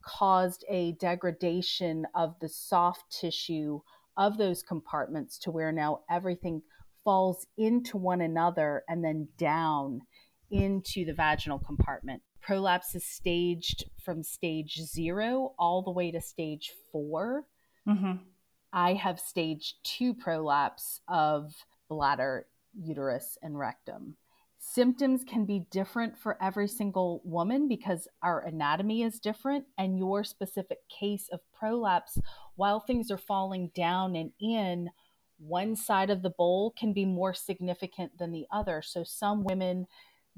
caused 0.02 0.64
a 0.68 0.92
degradation 0.92 2.06
of 2.14 2.34
the 2.40 2.48
soft 2.48 3.04
tissue 3.10 3.80
of 4.16 4.38
those 4.38 4.62
compartments 4.62 5.38
to 5.38 5.50
where 5.50 5.72
now 5.72 6.00
everything 6.10 6.62
falls 7.04 7.46
into 7.56 7.96
one 7.96 8.20
another 8.20 8.82
and 8.88 9.04
then 9.04 9.28
down 9.36 10.00
into 10.50 11.04
the 11.04 11.14
vaginal 11.14 11.58
compartment 11.58 12.22
prolapse 12.42 12.94
is 12.94 13.06
staged 13.06 13.84
from 14.04 14.22
stage 14.22 14.80
zero 14.82 15.54
all 15.58 15.82
the 15.82 15.90
way 15.90 16.10
to 16.10 16.20
stage 16.20 16.72
4 16.90 17.44
mm-hmm. 17.88 18.12
I 18.72 18.94
have 18.94 19.20
stage 19.20 19.76
two 19.84 20.14
prolapse 20.14 21.00
of 21.06 21.52
bladder 21.88 22.46
uterus 22.74 23.36
and 23.42 23.58
rectum. 23.58 24.16
Symptoms 24.58 25.24
can 25.24 25.44
be 25.44 25.66
different 25.70 26.16
for 26.16 26.42
every 26.42 26.68
single 26.68 27.20
woman 27.24 27.68
because 27.68 28.08
our 28.22 28.40
anatomy 28.40 29.02
is 29.02 29.18
different, 29.18 29.64
and 29.76 29.98
your 29.98 30.24
specific 30.24 30.78
case 30.88 31.28
of 31.32 31.40
prolapse, 31.52 32.16
while 32.56 32.80
things 32.80 33.10
are 33.10 33.18
falling 33.18 33.70
down 33.74 34.16
and 34.16 34.32
in, 34.40 34.90
one 35.38 35.74
side 35.74 36.10
of 36.10 36.22
the 36.22 36.30
bowl 36.30 36.72
can 36.78 36.92
be 36.92 37.04
more 37.04 37.34
significant 37.34 38.18
than 38.18 38.32
the 38.32 38.46
other. 38.52 38.82
So, 38.82 39.02
some 39.04 39.42
women 39.44 39.86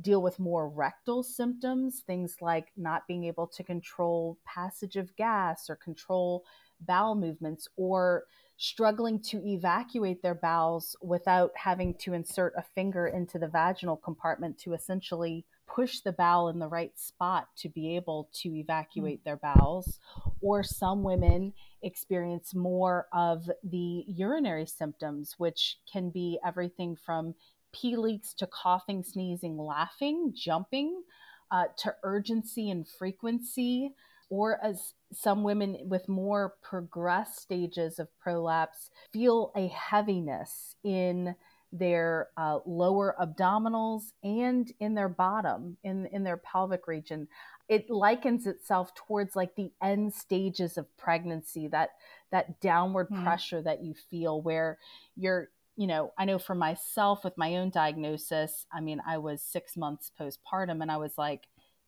deal 0.00 0.22
with 0.22 0.38
more 0.38 0.68
rectal 0.68 1.22
symptoms, 1.22 2.02
things 2.06 2.36
like 2.40 2.68
not 2.76 3.06
being 3.06 3.24
able 3.24 3.46
to 3.46 3.62
control 3.62 4.38
passage 4.44 4.96
of 4.96 5.14
gas 5.16 5.68
or 5.68 5.76
control 5.76 6.44
bowel 6.80 7.14
movements, 7.14 7.68
or 7.76 8.24
struggling 8.56 9.20
to 9.20 9.44
evacuate 9.46 10.22
their 10.22 10.34
bowels 10.34 10.96
without 11.02 11.50
having 11.56 11.94
to 11.94 12.12
insert 12.12 12.52
a 12.56 12.62
finger 12.62 13.06
into 13.06 13.38
the 13.38 13.48
vaginal 13.48 13.96
compartment 13.96 14.58
to 14.58 14.74
essentially 14.74 15.44
push 15.66 16.00
the 16.00 16.12
bowel 16.12 16.48
in 16.48 16.58
the 16.58 16.68
right 16.68 16.96
spot 16.98 17.48
to 17.56 17.68
be 17.68 17.96
able 17.96 18.28
to 18.32 18.54
evacuate 18.54 19.20
mm. 19.20 19.24
their 19.24 19.36
bowels. 19.36 19.98
Or 20.40 20.62
some 20.62 21.02
women 21.02 21.52
experience 21.84 22.54
more 22.54 23.06
of 23.12 23.48
the 23.62 24.04
urinary 24.08 24.66
symptoms, 24.66 25.34
which 25.38 25.78
can 25.90 26.10
be 26.10 26.38
everything 26.44 26.96
from 26.96 27.34
pee 27.72 27.96
leaks 27.96 28.34
to 28.34 28.46
coughing, 28.46 29.02
sneezing, 29.02 29.58
laughing, 29.58 30.32
jumping, 30.34 31.02
uh, 31.50 31.64
to 31.78 31.94
urgency 32.02 32.70
and 32.70 32.88
frequency 32.88 33.92
or 34.30 34.58
as 34.64 34.94
some 35.12 35.42
women 35.44 35.76
with 35.84 36.08
more 36.08 36.54
progressed 36.62 37.40
stages 37.40 37.98
of 37.98 38.08
prolapse 38.18 38.90
feel 39.12 39.52
a 39.56 39.68
heaviness 39.68 40.74
in 40.82 41.34
their 41.72 42.28
uh, 42.36 42.58
lower 42.66 43.16
abdominals 43.20 44.12
and 44.22 44.72
in 44.80 44.94
their 44.94 45.08
bottom 45.08 45.76
in 45.82 46.06
in 46.06 46.22
their 46.22 46.36
pelvic 46.36 46.86
region 46.86 47.26
it 47.68 47.88
likens 47.88 48.46
itself 48.46 48.94
towards 48.94 49.34
like 49.34 49.54
the 49.56 49.70
end 49.82 50.12
stages 50.12 50.76
of 50.76 50.96
pregnancy 50.96 51.68
that 51.68 51.90
that 52.30 52.60
downward 52.60 53.08
mm. 53.08 53.22
pressure 53.22 53.62
that 53.62 53.82
you 53.82 53.94
feel 54.10 54.42
where 54.42 54.78
you're 55.16 55.48
you 55.76 55.86
know 55.86 56.12
i 56.18 56.24
know 56.24 56.38
for 56.38 56.54
myself 56.54 57.24
with 57.24 57.36
my 57.36 57.56
own 57.56 57.70
diagnosis 57.70 58.66
i 58.72 58.80
mean 58.80 59.00
i 59.06 59.18
was 59.18 59.42
6 59.42 59.76
months 59.76 60.10
postpartum 60.18 60.82
and 60.82 60.90
i 60.90 60.96
was 60.96 61.16
like 61.16 61.42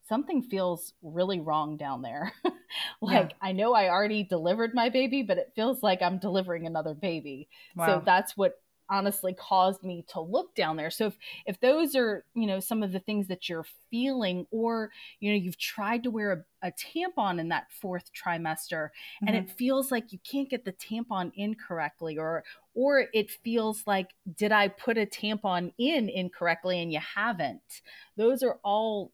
something 0.08 0.42
feels 0.42 0.92
really 1.02 1.40
wrong 1.40 1.76
down 1.76 2.02
there. 2.02 2.32
like 3.02 3.30
yeah. 3.30 3.36
I 3.42 3.52
know 3.52 3.74
I 3.74 3.88
already 3.88 4.22
delivered 4.22 4.72
my 4.74 4.88
baby, 4.88 5.22
but 5.22 5.38
it 5.38 5.52
feels 5.54 5.82
like 5.82 6.02
I'm 6.02 6.18
delivering 6.18 6.66
another 6.66 6.94
baby. 6.94 7.48
Wow. 7.74 7.86
So 7.86 8.02
that's 8.04 8.36
what 8.36 8.54
honestly 8.88 9.34
caused 9.34 9.82
me 9.82 10.04
to 10.08 10.20
look 10.20 10.54
down 10.54 10.76
there. 10.76 10.90
So 10.90 11.06
if 11.06 11.16
if 11.46 11.60
those 11.60 11.94
are, 11.94 12.24
you 12.34 12.46
know, 12.46 12.60
some 12.60 12.82
of 12.82 12.92
the 12.92 13.00
things 13.00 13.28
that 13.28 13.48
you're 13.48 13.66
feeling 13.90 14.46
or, 14.50 14.90
you 15.20 15.30
know, 15.30 15.36
you've 15.36 15.58
tried 15.58 16.02
to 16.04 16.10
wear 16.10 16.44
a, 16.62 16.68
a 16.68 16.72
tampon 16.72 17.40
in 17.40 17.48
that 17.48 17.70
fourth 17.70 18.10
trimester 18.12 18.88
mm-hmm. 18.88 19.28
and 19.28 19.36
it 19.36 19.50
feels 19.50 19.90
like 19.90 20.12
you 20.12 20.18
can't 20.30 20.50
get 20.50 20.64
the 20.64 20.72
tampon 20.72 21.32
in 21.34 21.54
correctly 21.54 22.18
or 22.18 22.44
or 22.74 23.06
it 23.12 23.30
feels 23.30 23.82
like 23.86 24.10
did 24.36 24.52
I 24.52 24.68
put 24.68 24.98
a 24.98 25.06
tampon 25.06 25.72
in 25.78 26.08
incorrectly 26.08 26.80
and 26.80 26.92
you 26.92 27.00
haven't. 27.14 27.82
Those 28.16 28.42
are 28.42 28.58
all 28.62 29.12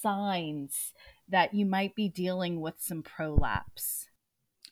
signs 0.00 0.92
that 1.28 1.54
you 1.54 1.64
might 1.66 1.94
be 1.94 2.08
dealing 2.08 2.60
with 2.60 2.74
some 2.78 3.02
prolapse. 3.02 4.08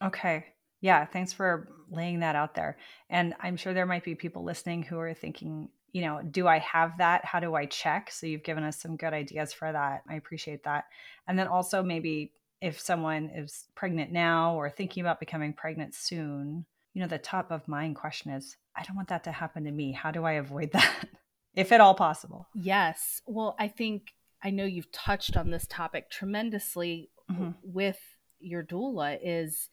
Okay. 0.02 0.46
Yeah, 0.80 1.04
thanks 1.04 1.32
for 1.32 1.68
laying 1.90 2.20
that 2.20 2.36
out 2.36 2.54
there. 2.54 2.78
And 3.08 3.34
I'm 3.40 3.56
sure 3.56 3.74
there 3.74 3.86
might 3.86 4.04
be 4.04 4.14
people 4.14 4.44
listening 4.44 4.82
who 4.82 4.98
are 4.98 5.14
thinking, 5.14 5.68
you 5.92 6.02
know, 6.02 6.22
do 6.22 6.46
I 6.46 6.58
have 6.58 6.98
that? 6.98 7.24
How 7.24 7.40
do 7.40 7.54
I 7.54 7.66
check? 7.66 8.10
So 8.10 8.26
you've 8.26 8.44
given 8.44 8.64
us 8.64 8.80
some 8.80 8.96
good 8.96 9.12
ideas 9.12 9.52
for 9.52 9.70
that. 9.70 10.02
I 10.08 10.14
appreciate 10.14 10.64
that. 10.64 10.84
And 11.26 11.38
then 11.38 11.48
also 11.48 11.82
maybe 11.82 12.32
if 12.60 12.78
someone 12.78 13.30
is 13.34 13.66
pregnant 13.74 14.12
now 14.12 14.54
or 14.54 14.70
thinking 14.70 15.00
about 15.00 15.20
becoming 15.20 15.52
pregnant 15.52 15.94
soon, 15.94 16.64
you 16.94 17.02
know, 17.02 17.08
the 17.08 17.18
top 17.18 17.50
of 17.50 17.66
mind 17.68 17.96
question 17.96 18.32
is, 18.32 18.56
I 18.76 18.82
don't 18.84 18.96
want 18.96 19.08
that 19.08 19.24
to 19.24 19.32
happen 19.32 19.64
to 19.64 19.70
me. 19.70 19.92
How 19.92 20.10
do 20.10 20.24
I 20.24 20.32
avoid 20.32 20.72
that? 20.72 21.08
if 21.54 21.72
at 21.72 21.80
all 21.80 21.94
possible? 21.94 22.48
Yes. 22.54 23.22
Well, 23.26 23.56
I 23.58 23.68
think 23.68 24.14
I 24.42 24.50
know 24.50 24.64
you've 24.64 24.92
touched 24.92 25.36
on 25.36 25.50
this 25.50 25.66
topic 25.68 26.10
tremendously 26.10 27.10
mm-hmm. 27.30 27.50
with 27.62 27.98
your 28.38 28.62
doula 28.62 29.18
is 29.22 29.68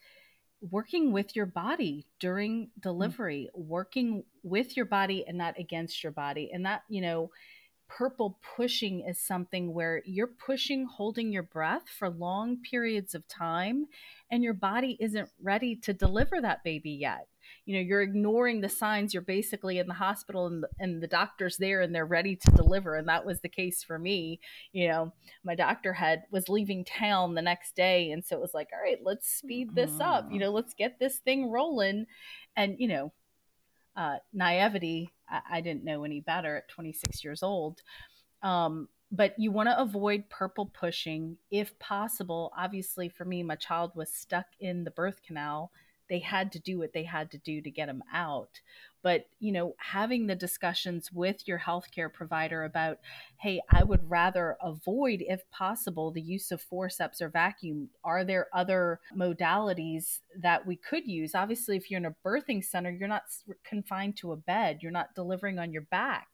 working 0.62 1.12
with 1.12 1.36
your 1.36 1.46
body 1.46 2.06
during 2.20 2.66
mm. 2.66 2.70
delivery, 2.82 3.50
mm-hmm. 3.56 3.70
working 3.70 4.24
with 4.44 4.76
your 4.76 4.86
body 4.86 5.26
and 5.28 5.38
not 5.38 5.58
against 5.60 6.04
your 6.04 6.12
body. 6.12 6.50
And 6.54 6.66
that, 6.66 6.84
you 6.90 7.02
know, 7.02 7.32
purple 7.88 8.40
pushing 8.56 9.02
is 9.02 9.20
something 9.20 9.74
where 9.74 10.02
you're 10.06 10.28
pushing, 10.28 10.86
holding 10.86 11.32
your 11.32 11.44
breath 11.44 11.88
for 11.88 12.10
long 12.10 12.58
periods 12.58 13.16
of 13.16 13.28
time, 13.28 13.88
and 14.30 14.44
your 14.44 14.54
body 14.54 14.98
isn't 15.00 15.30
ready 15.42 15.76
to 15.78 15.94
deliver 15.94 16.42
that 16.42 16.64
baby 16.64 16.92
yet 16.92 17.28
you 17.66 17.76
know 17.76 17.82
you're 17.82 18.02
ignoring 18.02 18.62
the 18.62 18.70
signs 18.70 19.14
you're 19.14 19.22
basically 19.22 19.80
in 19.80 19.88
the 19.88 19.94
hospital 19.94 20.48
and 20.48 20.64
the, 20.64 20.70
and 20.80 21.02
the 21.02 21.08
doctor's 21.08 21.58
there 21.58 21.82
and 21.82 21.94
they're 21.94 22.06
ready 22.06 22.36
to 22.36 22.52
deliver. 22.52 22.96
And 22.96 23.08
that 23.08 23.26
was 23.26 23.42
the 23.42 23.50
case 23.50 23.84
for 23.84 23.98
me 24.00 24.40
you 24.74 24.88
know. 24.88 25.14
My 25.44 25.56
doctor 25.56 25.94
had 25.94 26.24
was 26.32 26.50
leaving 26.50 26.84
town 26.84 27.36
the 27.36 27.42
next 27.42 27.76
day 27.76 28.12
and 28.12 28.24
so 28.24 28.36
it 28.36 28.42
was 28.42 28.54
like 28.54 28.70
all 28.74 28.82
right 28.82 29.00
let's 29.04 29.30
speed 29.30 29.76
this 29.76 30.00
up 30.00 30.28
you 30.32 30.40
know 30.40 30.52
let's 30.52 30.74
get 30.74 31.00
this 31.00 31.18
thing 31.18 31.50
rolling. 31.50 32.06
And 32.56 32.76
you 32.80 32.88
know 32.88 33.14
uh, 33.96 34.18
naivety 34.34 35.12
I, 35.30 35.42
I 35.52 35.62
didn't 35.62 35.84
know 35.84 36.04
any 36.04 36.22
better 36.22 36.58
at 36.58 36.70
26 36.70 37.24
years 37.24 37.44
old. 37.44 37.82
Um, 38.44 38.88
but 39.12 39.34
you 39.38 39.52
want 39.52 39.70
to 39.70 39.80
avoid 39.80 40.30
purple 40.30 40.66
pushing 40.66 41.38
if 41.50 41.78
possible. 41.80 42.52
Obviously, 42.58 43.10
for 43.10 43.26
me, 43.26 43.42
my 43.42 43.56
child 43.56 43.92
was 43.96 44.12
stuck 44.14 44.48
in 44.60 44.84
the 44.84 44.92
birth 44.92 45.22
canal 45.26 45.72
they 46.10 46.20
had 46.20 46.52
to 46.54 46.60
do 46.60 46.78
what 46.78 46.94
they 46.94 47.04
had 47.04 47.32
to 47.32 47.38
do 47.38 47.62
to 47.62 47.72
get 47.72 47.88
them 47.88 48.04
out. 48.14 48.62
But 49.04 49.28
you 49.40 49.52
know 49.52 49.76
having 49.78 50.28
the 50.28 50.36
discussions 50.36 51.12
with 51.12 51.48
your 51.48 51.60
healthcare 51.60 52.12
provider 52.12 52.64
about 52.64 52.98
hey 53.38 53.62
i 53.72 53.84
would 53.84 54.10
rather 54.10 54.58
avoid 54.62 55.24
if 55.28 55.50
possible 55.52 56.12
the 56.12 56.22
use 56.22 56.52
of 56.52 56.62
forceps 56.62 57.22
or 57.22 57.30
vacuum. 57.30 57.90
Are 58.04 58.24
there 58.26 58.48
other 58.54 59.00
modalities 59.16 60.20
that 60.42 60.66
we 60.66 60.76
could 60.76 61.08
use? 61.08 61.36
Obviously 61.36 61.78
if 61.78 61.90
you're 61.90 62.00
in 62.00 62.06
a 62.06 62.16
birthing 62.26 62.64
center 62.64 62.90
you're 62.90 63.08
not 63.08 63.24
confined 63.64 64.18
to 64.18 64.32
a 64.32 64.38
bed. 64.38 64.80
You're 64.82 64.92
not 64.92 65.16
delivering 65.16 65.60
on 65.60 65.72
your 65.72 65.84
back 65.84 66.28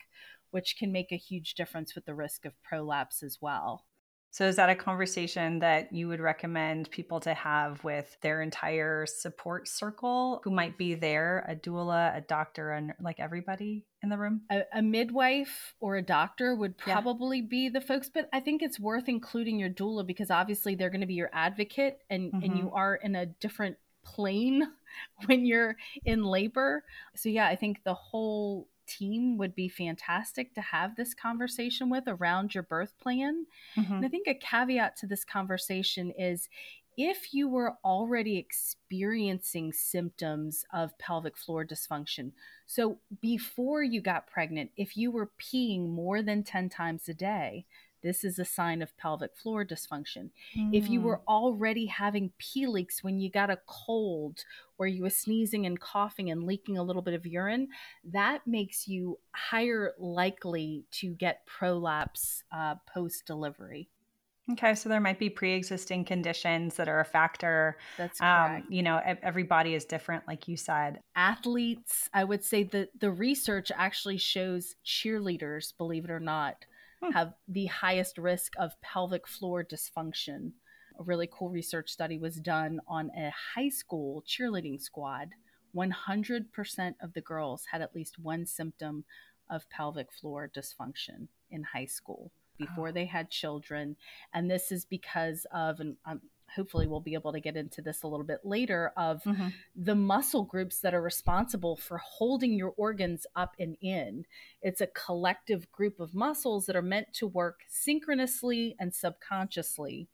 which 0.52 0.78
can 0.78 0.92
make 0.92 1.12
a 1.12 1.18
huge 1.18 1.56
difference 1.56 1.96
with 1.96 2.06
the 2.06 2.14
risk 2.14 2.46
of 2.46 2.54
prolapse 2.64 3.24
as 3.24 3.40
well 3.42 3.86
so, 4.34 4.48
is 4.48 4.56
that 4.56 4.72
a 4.72 4.76
conversation 4.76 5.60
that 5.60 5.94
you 5.94 6.08
would 6.08 6.20
recommend 6.20 6.90
people 6.90 7.20
to 7.20 7.36
have 7.36 7.84
with 7.84 8.18
their 8.22 8.42
entire 8.42 9.06
support 9.06 9.68
circle 9.68 10.42
who 10.44 10.50
might 10.50 10.76
be 10.76 10.96
there 10.96 11.46
a 11.48 11.56
doula, 11.56 12.18
a 12.18 12.22
doctor, 12.22 12.72
and 12.72 12.94
like 13.00 13.20
everybody 13.20 13.86
in 14.02 14.10
the 14.10 14.18
room? 14.18 14.42
A, 14.50 14.64
a 14.74 14.82
midwife 14.82 15.76
or 15.80 15.98
a 15.98 16.02
doctor 16.02 16.56
would 16.56 16.80
probably 16.80 17.42
yeah. 17.42 17.48
be 17.48 17.70
the 17.70 17.80
folks, 17.80 18.10
but 18.12 18.28
I 18.34 18.40
think 18.40 18.64
it's 18.64 18.80
worth 18.80 19.08
including 19.08 19.60
your 19.60 19.70
doula 19.70 20.04
because 20.04 20.32
obviously 20.32 20.74
they're 20.74 20.90
going 20.90 21.02
to 21.02 21.08
be 21.08 21.14
your 21.14 21.30
advocate 21.32 22.00
and, 22.10 22.34
mm-hmm. 22.34 22.44
and 22.44 22.58
you 22.58 22.64
mm-hmm. 22.64 22.76
are 22.76 22.96
in 22.96 23.16
a 23.16 23.28
different 23.28 23.78
plane 24.04 24.64
when 25.28 25.46
you're 25.46 25.76
in 26.06 26.24
labor. 26.24 26.84
So, 27.16 27.30
yeah, 27.30 27.46
I 27.46 27.56
think 27.56 27.84
the 27.84 27.94
whole 27.94 28.68
team 28.88 29.38
would 29.38 29.56
be 29.56 29.70
fantastic 29.70 30.54
to 30.56 30.62
have 30.62 30.96
this 30.96 31.14
conversation 31.14 31.90
with 31.90 32.04
around 32.08 32.54
your 32.54 32.64
birth 32.64 32.94
plan. 33.00 33.46
Mm-hmm. 33.78 33.94
And 33.94 34.06
I 34.06 34.10
think 34.10 34.28
a 34.28 34.34
caveat 34.34 34.98
to 34.98 35.08
this 35.08 35.24
conversation 35.24 36.12
is 36.18 36.50
if 36.98 37.34
you 37.34 37.48
were 37.48 37.76
already 37.84 38.38
experiencing 38.38 39.74
symptoms 39.74 40.64
of 40.74 40.98
pelvic 41.00 41.38
floor 41.38 41.66
dysfunction, 41.66 42.32
so 42.66 43.00
before 43.22 43.84
you 43.84 44.02
got 44.02 44.28
pregnant, 44.28 44.72
if 44.78 44.96
you 44.96 45.12
were 45.12 45.32
peeing 45.42 45.90
more 45.90 46.22
than 46.22 46.44
10 46.44 46.70
times 46.70 47.10
a 47.10 47.14
day, 47.14 47.66
this 48.04 48.24
is 48.24 48.38
a 48.38 48.46
sign 48.46 48.82
of 48.82 48.96
pelvic 48.98 49.36
floor 49.36 49.66
dysfunction. 49.66 50.30
Mm. 50.58 50.70
If 50.74 50.90
you 50.90 51.02
were 51.02 51.18
mm. 51.18 51.24
already 51.28 51.86
having 51.86 52.32
pee 52.38 52.68
leaks 52.68 53.04
when 53.04 53.20
you 53.20 53.32
got 53.32 53.50
a 53.50 53.60
cold 53.66 54.44
or 54.78 54.88
you 54.88 55.04
were 55.04 55.10
sneezing 55.10 55.66
and 55.66 55.80
coughing 55.80 56.30
and 56.30 56.44
leaking 56.44 56.78
a 56.78 56.84
little 56.84 57.02
bit 57.02 57.14
of 57.14 57.26
urine, 57.26 57.70
that 58.04 58.46
makes 58.46 58.88
you 58.88 59.18
higher 59.32 59.94
likely 59.98 60.84
to 60.92 61.14
get 61.16 61.46
prolapse 61.46 62.44
uh, 62.52 62.76
post 62.94 63.26
delivery. 63.26 63.90
Okay, 64.52 64.76
so 64.76 64.90
there 64.90 65.00
might 65.00 65.20
be 65.20 65.30
pre-existing 65.30 66.04
conditions 66.04 66.76
that 66.76 66.90
are 66.90 67.00
a 67.00 67.06
factor. 67.06 67.78
That's 67.98 68.20
um, 68.20 68.28
correct. 68.28 68.66
Um, 68.66 68.74
you 68.74 68.84
know, 68.84 69.00
every 69.22 69.44
body 69.44 69.74
is 69.74 69.86
different, 69.86 70.28
like 70.28 70.50
you 70.50 70.58
said. 70.58 71.00
Athletes, 71.16 72.10
I 72.14 72.26
would 72.26 72.44
say 72.44 72.64
that 72.64 72.90
the 73.00 73.10
research 73.10 73.72
actually 73.74 74.18
shows 74.18 74.76
cheerleaders, 74.86 75.72
believe 75.78 76.04
it 76.04 76.12
or 76.12 76.20
not. 76.20 76.66
have 77.14 77.34
the 77.48 77.66
highest 77.68 78.18
risk 78.18 78.54
of 78.60 78.80
pelvic 78.82 79.28
floor 79.28 79.64
dysfunction. 79.64 80.52
A 81.00 81.04
really 81.04 81.28
cool 81.32 81.50
research 81.50 81.90
study 81.90 82.18
was 82.18 82.36
done 82.36 82.80
on 82.88 83.10
a 83.18 83.32
high 83.56 83.70
school 83.70 84.24
cheerleading 84.28 84.80
squad. 84.82 85.30
100% 85.76 86.94
of 87.02 87.14
the 87.14 87.22
girls 87.22 87.66
had 87.72 87.82
at 87.82 87.96
least 87.96 88.20
one 88.20 88.46
symptom 88.46 89.06
of 89.50 89.70
pelvic 89.70 90.12
floor 90.12 90.50
dysfunction 90.56 91.28
in 91.50 91.64
high 91.64 91.86
school 91.86 92.32
before 92.58 92.90
oh. 92.90 92.92
they 92.92 93.06
had 93.06 93.30
children. 93.30 93.96
And 94.34 94.50
this 94.50 94.72
is 94.72 94.86
because 94.86 95.46
of, 95.54 95.80
and 95.80 95.96
um, 96.06 96.22
hopefully 96.56 96.88
we'll 96.88 97.00
be 97.00 97.14
able 97.14 97.32
to 97.34 97.40
get 97.40 97.56
into 97.56 97.82
this 97.82 98.04
a 98.04 98.08
little 98.08 98.26
bit 98.26 98.42
later, 98.44 98.92
of 98.98 99.24
mm-hmm. 99.24 99.50
the 99.76 99.96
muscle 99.96 100.44
groups 100.44 100.80
that 100.80 100.94
are 100.94 101.02
responsible 101.02 101.76
for 101.76 101.98
holding 101.98 102.54
your 102.54 102.74
organs 102.78 103.26
up 103.36 103.56
and 103.60 103.76
in. 103.82 104.26
It's 104.62 104.82
a 104.82 104.88
collective 104.88 105.72
group 105.72 106.00
of 106.00 106.14
muscles 106.14 106.66
that 106.66 106.76
are 106.76 106.82
meant 106.82 107.14
to 107.14 107.28
work 107.28 107.62
synchronously 107.68 108.76
and 108.80 108.94
subconsciously. 108.94 110.08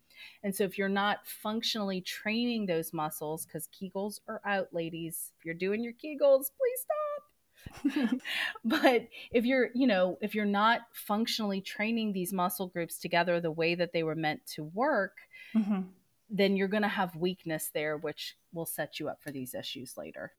And 0.43 0.53
so, 0.53 0.63
if 0.65 0.77
you're 0.77 0.89
not 0.89 1.25
functionally 1.25 2.01
training 2.01 2.65
those 2.65 2.91
muscles, 2.93 3.45
because 3.45 3.69
Kegels 3.69 4.19
are 4.27 4.41
out, 4.45 4.67
ladies, 4.73 5.31
if 5.39 5.45
you're 5.45 5.53
doing 5.53 5.81
your 5.83 5.93
Kegels, 5.93 6.51
please 6.57 6.81
stop 6.81 7.23
but 8.65 9.07
if 9.31 9.45
you're, 9.45 9.69
you 9.73 9.87
know, 9.87 10.17
if 10.21 10.35
you're 10.35 10.45
not 10.45 10.81
functionally 10.93 11.61
training 11.61 12.13
these 12.13 12.33
muscle 12.33 12.67
groups 12.67 12.99
together 12.99 13.39
the 13.39 13.51
way 13.51 13.75
that 13.75 13.93
they 13.93 14.03
were 14.03 14.15
meant 14.15 14.45
to 14.55 14.63
work, 14.63 15.17
mm-hmm. 15.55 15.81
Then 16.29 16.55
you're 16.55 16.67
going 16.67 16.83
to 16.83 16.89
have 16.89 17.15
weakness 17.15 17.69
there, 17.73 17.97
which 17.97 18.35
will 18.53 18.65
set 18.65 18.99
you 18.99 19.09
up 19.09 19.21
for 19.21 19.31
these 19.31 19.53
issues 19.53 19.97
later. 19.97 20.33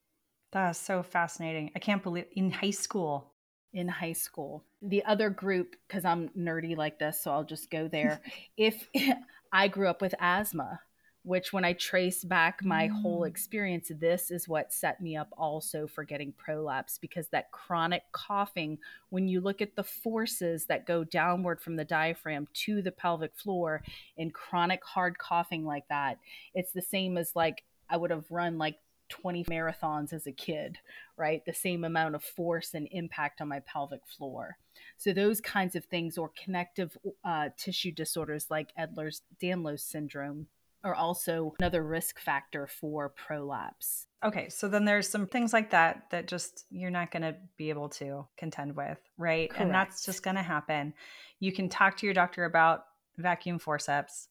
That's 0.52 0.78
so 0.78 1.02
fascinating. 1.02 1.70
I 1.76 1.78
can't 1.78 2.02
believe 2.02 2.26
in 2.32 2.50
high 2.50 2.70
school. 2.70 3.32
In 3.72 3.88
high 3.88 4.14
school. 4.14 4.64
The 4.82 5.04
other 5.04 5.30
group, 5.30 5.76
because 5.86 6.04
I'm 6.04 6.28
nerdy 6.30 6.76
like 6.76 6.98
this, 6.98 7.22
so 7.22 7.30
I'll 7.30 7.44
just 7.44 7.70
go 7.70 7.88
there. 7.88 8.20
if 8.56 8.88
I 9.52 9.68
grew 9.68 9.88
up 9.88 10.00
with 10.02 10.14
asthma, 10.18 10.80
which 11.22 11.52
when 11.52 11.64
I 11.64 11.74
trace 11.74 12.24
back 12.24 12.64
my 12.64 12.88
mm. 12.88 13.02
whole 13.02 13.24
experience, 13.24 13.90
this 13.94 14.30
is 14.30 14.48
what 14.48 14.72
set 14.72 15.00
me 15.00 15.16
up 15.16 15.28
also 15.36 15.86
for 15.86 16.02
getting 16.02 16.32
prolapse 16.32 16.98
because 16.98 17.28
that 17.28 17.52
chronic 17.52 18.02
coughing, 18.12 18.78
when 19.10 19.28
you 19.28 19.40
look 19.40 19.60
at 19.60 19.76
the 19.76 19.84
forces 19.84 20.66
that 20.66 20.86
go 20.86 21.04
downward 21.04 21.60
from 21.60 21.76
the 21.76 21.84
diaphragm 21.84 22.48
to 22.54 22.80
the 22.80 22.92
pelvic 22.92 23.36
floor 23.36 23.82
in 24.16 24.30
chronic 24.30 24.82
hard 24.84 25.18
coughing 25.18 25.66
like 25.66 25.86
that, 25.88 26.18
it's 26.54 26.72
the 26.72 26.82
same 26.82 27.18
as 27.18 27.36
like 27.36 27.64
I 27.90 27.96
would 27.96 28.10
have 28.10 28.30
run 28.30 28.56
like 28.56 28.76
20 29.10 29.44
marathons 29.44 30.12
as 30.12 30.26
a 30.26 30.32
kid, 30.32 30.78
right? 31.16 31.44
The 31.44 31.52
same 31.52 31.84
amount 31.84 32.14
of 32.14 32.22
force 32.22 32.72
and 32.72 32.88
impact 32.92 33.40
on 33.40 33.48
my 33.48 33.60
pelvic 33.60 34.00
floor. 34.06 34.56
So, 34.96 35.12
those 35.12 35.40
kinds 35.40 35.74
of 35.74 35.84
things, 35.84 36.16
or 36.16 36.30
connective 36.42 36.96
uh, 37.24 37.50
tissue 37.58 37.90
disorders 37.92 38.46
like 38.50 38.72
Ehlers 38.78 39.22
Danlos 39.42 39.80
syndrome, 39.80 40.46
are 40.82 40.94
also 40.94 41.54
another 41.60 41.82
risk 41.82 42.18
factor 42.18 42.66
for 42.66 43.08
prolapse. 43.10 44.06
Okay, 44.24 44.48
so 44.48 44.68
then 44.68 44.84
there's 44.84 45.08
some 45.08 45.26
things 45.26 45.52
like 45.52 45.70
that 45.70 46.04
that 46.10 46.26
just 46.26 46.66
you're 46.70 46.90
not 46.90 47.10
going 47.10 47.22
to 47.22 47.36
be 47.56 47.70
able 47.70 47.88
to 47.88 48.26
contend 48.36 48.76
with, 48.76 48.98
right? 49.18 49.50
Correct. 49.50 49.62
And 49.62 49.74
that's 49.74 50.04
just 50.04 50.22
going 50.22 50.36
to 50.36 50.42
happen. 50.42 50.94
You 51.38 51.52
can 51.52 51.68
talk 51.68 51.96
to 51.98 52.06
your 52.06 52.14
doctor 52.14 52.44
about 52.44 52.84
vacuum 53.16 53.58
forceps. 53.58 54.28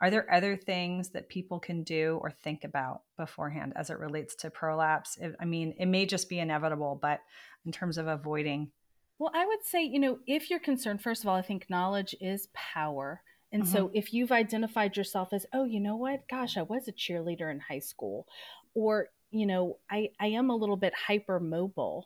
Are 0.00 0.10
there 0.10 0.32
other 0.32 0.56
things 0.56 1.10
that 1.10 1.28
people 1.28 1.58
can 1.58 1.82
do 1.82 2.20
or 2.22 2.30
think 2.30 2.62
about 2.62 3.02
beforehand 3.16 3.72
as 3.74 3.90
it 3.90 3.98
relates 3.98 4.34
to 4.36 4.50
prolapse? 4.50 5.18
I 5.40 5.44
mean, 5.44 5.74
it 5.78 5.86
may 5.86 6.06
just 6.06 6.28
be 6.28 6.38
inevitable, 6.38 6.98
but 7.00 7.20
in 7.66 7.72
terms 7.72 7.98
of 7.98 8.06
avoiding. 8.06 8.70
Well, 9.18 9.32
I 9.34 9.44
would 9.44 9.64
say, 9.64 9.82
you 9.82 9.98
know, 9.98 10.20
if 10.26 10.50
you're 10.50 10.60
concerned, 10.60 11.02
first 11.02 11.24
of 11.24 11.28
all, 11.28 11.34
I 11.34 11.42
think 11.42 11.68
knowledge 11.68 12.14
is 12.20 12.48
power. 12.54 13.22
And 13.52 13.62
mm-hmm. 13.62 13.72
so 13.72 13.90
if 13.94 14.12
you've 14.12 14.32
identified 14.32 14.96
yourself 14.96 15.32
as, 15.32 15.46
oh, 15.52 15.64
you 15.64 15.80
know 15.80 15.96
what? 15.96 16.28
Gosh, 16.28 16.56
I 16.56 16.62
was 16.62 16.88
a 16.88 16.92
cheerleader 16.92 17.50
in 17.50 17.60
high 17.60 17.78
school, 17.78 18.26
or, 18.74 19.08
you 19.30 19.46
know, 19.46 19.78
I, 19.90 20.10
I 20.20 20.26
am 20.28 20.50
a 20.50 20.56
little 20.56 20.76
bit 20.76 20.92
hypermobile. 21.08 22.04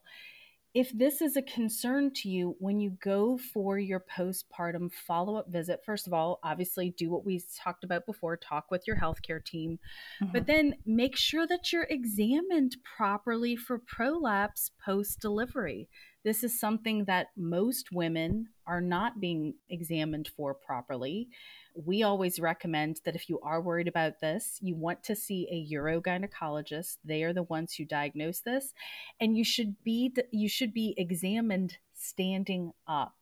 If 0.75 0.91
this 0.97 1.21
is 1.21 1.37
a 1.37 1.43
concern 1.43 2.13
to 2.15 2.31
you 2.31 2.57
when 2.59 2.81
you 2.81 2.97
go 3.05 3.37
for 3.37 3.79
your 3.79 4.01
postpartum 4.01 4.91
follow 4.91 5.37
up 5.37 5.51
visit, 5.51 5.83
first 5.85 6.07
of 6.07 6.15
all, 6.15 6.41
obviously 6.43 6.95
do 6.97 7.11
what 7.11 7.27
we 7.27 7.43
talked 7.63 7.85
about 7.85 8.07
before 8.07 8.39
talk 8.39 8.71
with 8.71 8.87
your 8.87 8.97
healthcare 8.97 9.45
team, 9.45 9.79
mm-hmm. 10.23 10.33
but 10.33 10.47
then 10.47 10.77
make 10.87 11.15
sure 11.15 11.47
that 11.47 11.73
you're 11.73 11.87
examined 11.91 12.77
properly 12.97 13.55
for 13.55 13.79
prolapse 13.79 14.71
post 14.83 15.21
delivery. 15.21 15.91
This 16.25 16.45
is 16.45 16.59
something 16.59 17.05
that 17.07 17.29
most 17.37 17.91
women 17.91 18.49
are 18.67 18.81
not 18.81 19.21
being 19.21 19.55
examined 19.69 20.31
for 20.37 20.55
properly. 20.55 21.29
We 21.75 22.03
always 22.03 22.39
recommend 22.39 23.01
that 23.05 23.17
if 23.17 23.29
you 23.29 23.41
are 23.41 23.61
worried 23.61 23.89
about 23.89 24.21
this, 24.21 24.59
you 24.61 24.77
want 24.77 25.03
to 25.05 25.17
see 25.17 25.49
a 25.51 25.75
urogynecologist. 25.75 26.99
They 27.05 27.25
are 27.25 27.33
the 27.33 27.43
ones 27.43 27.75
who 27.75 27.85
diagnose 27.85 28.41
this, 28.41 28.73
and 29.21 29.37
you 29.37 29.45
should 29.45 29.83
be 29.83 30.15
you 30.31 30.49
should 30.49 30.73
be 30.73 30.95
examined 30.97 31.79
standing 31.95 32.73
up 32.87 33.15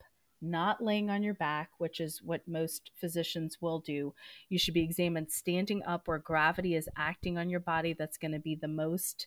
not 0.42 0.82
laying 0.82 1.10
on 1.10 1.22
your 1.22 1.34
back, 1.34 1.70
which 1.78 2.00
is 2.00 2.22
what 2.22 2.46
most 2.48 2.90
physicians 2.96 3.58
will 3.60 3.78
do. 3.78 4.14
You 4.48 4.58
should 4.58 4.74
be 4.74 4.82
examined 4.82 5.30
standing 5.30 5.82
up 5.84 6.08
where 6.08 6.18
gravity 6.18 6.74
is 6.74 6.88
acting 6.96 7.36
on 7.36 7.50
your 7.50 7.60
body. 7.60 7.92
That's 7.92 8.16
going 8.16 8.32
to 8.32 8.38
be 8.38 8.54
the 8.54 8.68
most 8.68 9.26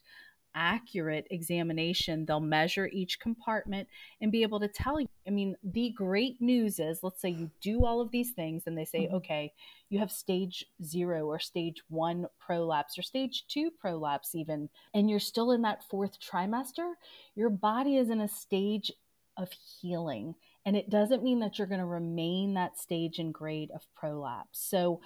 accurate 0.56 1.28
examination. 1.32 2.26
They'll 2.26 2.40
measure 2.40 2.88
each 2.92 3.20
compartment 3.20 3.88
and 4.22 4.32
be 4.32 4.44
able 4.44 4.60
to 4.60 4.68
tell 4.68 5.00
you. 5.00 5.08
I 5.28 5.32
mean, 5.32 5.56
the 5.64 5.92
great 5.96 6.42
news 6.42 6.80
is 6.80 7.00
let's 7.04 7.22
say 7.22 7.30
you 7.30 7.50
do 7.62 7.86
all 7.86 8.02
of 8.02 8.12
these 8.12 8.32
things 8.32 8.64
and 8.66 8.78
they 8.78 8.86
say, 8.86 9.06
mm-hmm. 9.06 9.16
okay, 9.16 9.54
you 9.90 10.00
have 10.00 10.12
stage 10.12 10.66
zero 10.84 11.26
or 11.26 11.40
stage 11.40 11.82
one 11.90 12.26
prolapse 12.40 12.98
or 12.98 13.04
stage 13.04 13.46
two 13.48 13.72
prolapse, 13.80 14.36
even, 14.36 14.70
and 14.94 15.10
you're 15.10 15.20
still 15.20 15.52
in 15.52 15.62
that 15.64 15.84
fourth 15.90 16.18
trimester. 16.20 16.94
Your 17.36 17.50
body 17.50 17.98
is 17.98 18.10
in 18.10 18.22
a 18.22 18.28
stage 18.28 18.92
of 19.38 19.50
healing. 19.82 20.36
And 20.66 20.78
it 20.78 20.90
doesn't 20.90 21.24
mean 21.24 21.40
that 21.42 21.58
you're 21.58 21.68
going 21.68 21.82
to 21.82 21.86
remain 21.86 22.54
that 22.54 22.80
stage 22.80 23.20
and 23.20 23.34
grade 23.34 23.70
of 23.76 23.86
prolapse. 23.96 24.60
So, 24.60 25.02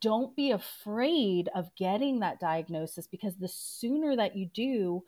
don't 0.00 0.34
be 0.34 0.50
afraid 0.50 1.48
of 1.54 1.74
getting 1.76 2.20
that 2.20 2.40
diagnosis 2.40 3.06
because 3.06 3.36
the 3.36 3.48
sooner 3.48 4.16
that 4.16 4.36
you 4.36 4.48
do, 4.54 5.04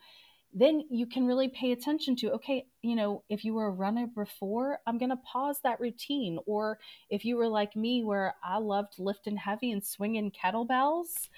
then 0.52 0.84
you 0.90 1.06
can 1.06 1.26
really 1.26 1.48
pay 1.48 1.72
attention 1.72 2.16
to 2.16 2.32
okay, 2.32 2.66
you 2.82 2.94
know, 2.94 3.22
if 3.28 3.44
you 3.44 3.54
were 3.54 3.66
a 3.66 3.70
runner 3.70 4.06
before, 4.06 4.78
I'm 4.86 4.98
going 4.98 5.10
to 5.10 5.16
pause 5.16 5.60
that 5.62 5.80
routine. 5.80 6.38
Or 6.46 6.78
if 7.10 7.24
you 7.24 7.36
were 7.36 7.48
like 7.48 7.76
me, 7.76 8.04
where 8.04 8.34
I 8.44 8.58
loved 8.58 8.98
lifting 8.98 9.36
heavy 9.36 9.72
and 9.72 9.84
swinging 9.84 10.30
kettlebells, 10.30 11.28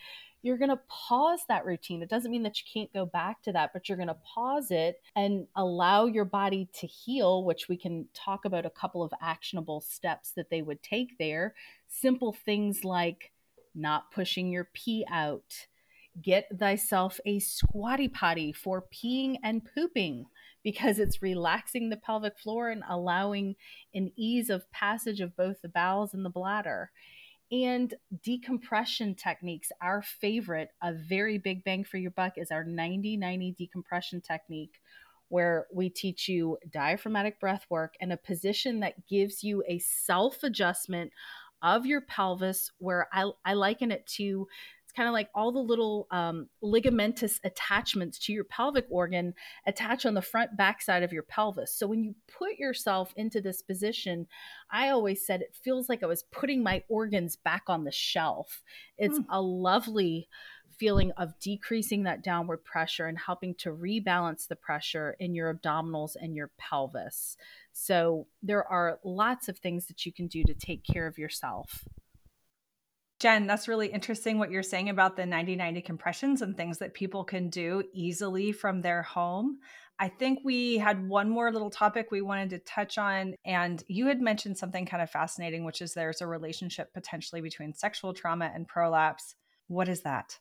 you're 0.42 0.58
going 0.58 0.70
to 0.70 0.80
pause 0.88 1.40
that 1.48 1.64
routine. 1.64 2.02
It 2.02 2.08
doesn't 2.08 2.30
mean 2.30 2.44
that 2.44 2.58
you 2.58 2.64
can't 2.72 2.92
go 2.92 3.04
back 3.04 3.42
to 3.42 3.52
that, 3.52 3.72
but 3.72 3.88
you're 3.88 3.98
going 3.98 4.08
to 4.08 4.16
pause 4.34 4.70
it 4.70 5.00
and 5.16 5.46
allow 5.56 6.06
your 6.06 6.24
body 6.24 6.68
to 6.74 6.86
heal, 6.86 7.44
which 7.44 7.68
we 7.68 7.76
can 7.76 8.06
talk 8.14 8.44
about 8.44 8.66
a 8.66 8.70
couple 8.70 9.02
of 9.02 9.12
actionable 9.20 9.80
steps 9.80 10.32
that 10.36 10.50
they 10.50 10.62
would 10.62 10.82
take 10.82 11.18
there. 11.18 11.54
Simple 11.88 12.32
things 12.32 12.84
like 12.84 13.32
not 13.74 14.10
pushing 14.12 14.52
your 14.52 14.68
pee 14.72 15.04
out. 15.10 15.66
Get 16.20 16.48
thyself 16.58 17.20
a 17.26 17.38
squatty 17.38 18.08
potty 18.08 18.52
for 18.52 18.84
peeing 18.92 19.36
and 19.42 19.62
pooping 19.74 20.26
because 20.64 20.98
it's 20.98 21.22
relaxing 21.22 21.88
the 21.88 21.96
pelvic 21.96 22.38
floor 22.38 22.70
and 22.70 22.82
allowing 22.88 23.54
an 23.94 24.12
ease 24.16 24.50
of 24.50 24.70
passage 24.70 25.20
of 25.20 25.36
both 25.36 25.62
the 25.62 25.68
bowels 25.68 26.14
and 26.14 26.24
the 26.24 26.30
bladder 26.30 26.90
and 27.50 27.94
decompression 28.22 29.14
techniques. 29.14 29.72
Our 29.80 30.02
favorite, 30.02 30.70
a 30.82 30.92
very 30.92 31.38
big 31.38 31.64
bang 31.64 31.84
for 31.84 31.96
your 31.96 32.10
buck, 32.10 32.34
is 32.36 32.50
our 32.50 32.64
90 32.64 33.16
90 33.16 33.52
decompression 33.52 34.20
technique, 34.20 34.80
where 35.28 35.66
we 35.72 35.88
teach 35.88 36.28
you 36.28 36.58
diaphragmatic 36.70 37.40
breath 37.40 37.66
work 37.70 37.94
and 38.00 38.12
a 38.12 38.16
position 38.16 38.80
that 38.80 39.06
gives 39.06 39.42
you 39.42 39.62
a 39.66 39.78
self 39.78 40.42
adjustment 40.42 41.12
of 41.62 41.86
your 41.86 42.02
pelvis, 42.02 42.70
where 42.78 43.08
I, 43.12 43.30
I 43.44 43.54
liken 43.54 43.90
it 43.90 44.06
to 44.18 44.46
kind 44.98 45.06
of 45.08 45.12
like 45.12 45.28
all 45.32 45.52
the 45.52 45.60
little 45.60 46.08
um, 46.10 46.48
ligamentous 46.60 47.38
attachments 47.44 48.18
to 48.18 48.32
your 48.32 48.42
pelvic 48.42 48.84
organ 48.90 49.32
attach 49.64 50.04
on 50.04 50.14
the 50.14 50.20
front 50.20 50.56
backside 50.56 51.04
of 51.04 51.12
your 51.12 51.22
pelvis. 51.22 51.72
So 51.72 51.86
when 51.86 52.02
you 52.02 52.16
put 52.26 52.58
yourself 52.58 53.12
into 53.14 53.40
this 53.40 53.62
position, 53.62 54.26
I 54.72 54.88
always 54.88 55.24
said 55.24 55.40
it 55.40 55.54
feels 55.62 55.88
like 55.88 56.02
I 56.02 56.06
was 56.06 56.24
putting 56.32 56.64
my 56.64 56.82
organs 56.88 57.36
back 57.36 57.62
on 57.68 57.84
the 57.84 57.92
shelf. 57.92 58.64
It's 58.96 59.20
mm. 59.20 59.24
a 59.30 59.40
lovely 59.40 60.28
feeling 60.80 61.12
of 61.12 61.38
decreasing 61.38 62.02
that 62.02 62.24
downward 62.24 62.64
pressure 62.64 63.06
and 63.06 63.18
helping 63.18 63.54
to 63.54 63.70
rebalance 63.70 64.48
the 64.48 64.56
pressure 64.56 65.14
in 65.20 65.32
your 65.32 65.54
abdominals 65.54 66.16
and 66.20 66.34
your 66.34 66.50
pelvis. 66.58 67.36
So, 67.72 68.26
there 68.42 68.66
are 68.66 68.98
lots 69.04 69.48
of 69.48 69.58
things 69.58 69.86
that 69.86 70.04
you 70.04 70.12
can 70.12 70.26
do 70.26 70.42
to 70.42 70.54
take 70.54 70.82
care 70.82 71.06
of 71.06 71.18
yourself. 71.18 71.84
Jenn, 73.20 73.46
that's 73.46 73.66
really 73.66 73.88
interesting 73.88 74.38
what 74.38 74.50
you're 74.50 74.62
saying 74.62 74.88
about 74.88 75.16
the 75.16 75.26
90 75.26 75.56
90 75.56 75.80
compressions 75.82 76.42
and 76.42 76.56
things 76.56 76.78
that 76.78 76.94
people 76.94 77.24
can 77.24 77.48
do 77.48 77.82
easily 77.92 78.52
from 78.52 78.80
their 78.80 79.02
home. 79.02 79.58
I 79.98 80.08
think 80.08 80.40
we 80.44 80.78
had 80.78 81.08
one 81.08 81.28
more 81.28 81.50
little 81.52 81.70
topic 81.70 82.10
we 82.10 82.22
wanted 82.22 82.50
to 82.50 82.58
touch 82.60 82.98
on. 82.98 83.34
And 83.44 83.82
you 83.88 84.06
had 84.06 84.20
mentioned 84.20 84.56
something 84.56 84.86
kind 84.86 85.02
of 85.02 85.10
fascinating, 85.10 85.64
which 85.64 85.82
is 85.82 85.92
there's 85.92 86.20
a 86.20 86.26
relationship 86.26 86.94
potentially 86.94 87.40
between 87.40 87.74
sexual 87.74 88.14
trauma 88.14 88.50
and 88.54 88.68
prolapse. 88.68 89.34
What 89.66 89.88
is 89.88 90.02
that? 90.02 90.38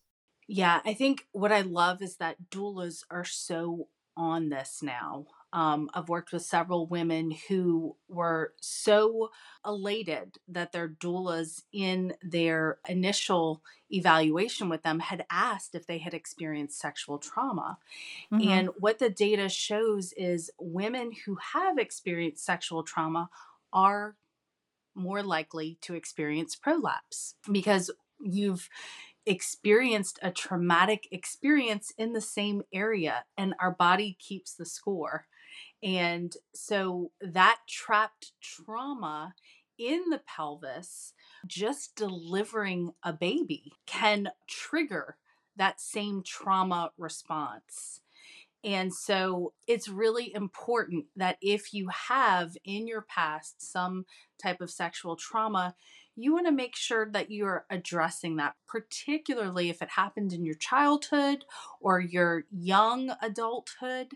Yeah, 0.48 0.82
I 0.86 0.94
think 0.94 1.26
what 1.32 1.52
I 1.52 1.62
love 1.62 2.02
is 2.04 2.18
that 2.18 2.38
doulas 2.52 3.04
are 3.10 3.26
so 3.26 3.88
on 4.16 4.50
this 4.50 4.80
now. 4.84 5.26
Um, 5.54 5.90
I've 5.94 6.10
worked 6.10 6.34
with 6.34 6.42
several 6.42 6.88
women 6.88 7.34
who 7.48 7.96
were 8.10 8.54
so 8.60 9.32
elated 9.66 10.38
that 10.50 10.72
their 10.72 10.90
doulas, 10.90 11.64
in 11.72 12.14
their 12.22 12.80
initial 12.88 13.64
evaluation 13.90 14.68
with 14.68 14.84
them, 14.84 15.00
had 15.00 15.26
asked 15.32 15.74
if 15.74 15.88
they 15.88 16.00
had 16.00 16.14
experienced 16.14 16.80
sexual 16.80 17.18
trauma. 17.18 17.78
Mm-hmm. 18.32 18.50
And 18.50 18.70
what 18.80 19.00
the 19.00 19.10
data 19.10 19.48
shows 19.48 20.14
is 20.14 20.52
women 20.60 21.12
who 21.26 21.38
have 21.54 21.78
experienced 21.78 22.46
sexual 22.46 22.84
trauma 22.84 23.30
are 23.72 24.16
more 24.96 25.24
likely 25.24 25.78
to 25.82 25.94
experience 25.94 26.56
prolapse 26.56 27.36
because 27.52 27.92
you've 28.20 28.70
experienced 29.26 30.18
a 30.22 30.32
traumatic 30.32 31.08
experience 31.12 31.92
in 31.98 32.14
the 32.14 32.22
same 32.22 32.64
area 32.74 33.26
and 33.38 33.54
our 33.60 33.72
body 33.72 34.18
keeps 34.20 34.54
the 34.54 34.66
score. 34.66 35.28
And 35.84 36.34
so 36.54 37.12
that 37.22 37.60
trapped 37.68 38.32
trauma 38.42 39.36
in 39.78 40.10
the 40.10 40.22
pelvis, 40.26 41.14
just 41.46 41.96
delivering 41.96 42.94
a 43.04 43.14
baby, 43.14 43.74
can 43.86 44.30
trigger 44.48 45.18
that 45.56 45.80
same 45.80 46.24
trauma 46.24 46.92
response. 46.98 48.02
And 48.64 48.94
so 48.94 49.54
it's 49.68 49.88
really 49.88 50.34
important 50.34 51.06
that 51.16 51.38
if 51.42 51.74
you 51.74 51.90
have 51.90 52.58
in 52.66 52.88
your 52.88 53.02
past 53.04 53.62
some 53.62 54.06
type 54.42 54.62
of 54.62 54.72
sexual 54.72 55.16
trauma, 55.16 55.76
you 56.20 56.34
want 56.34 56.48
to 56.48 56.52
make 56.52 56.76
sure 56.76 57.06
that 57.12 57.30
you're 57.30 57.66
addressing 57.70 58.38
that, 58.38 58.56
particularly 58.68 59.70
if 59.70 59.84
it 59.84 59.90
happened 59.90 60.34
in 60.34 60.44
your 60.44 60.56
childhood 60.56 61.46
or 61.80 62.00
your 62.00 62.46
young 62.52 63.14
adulthood, 63.22 64.14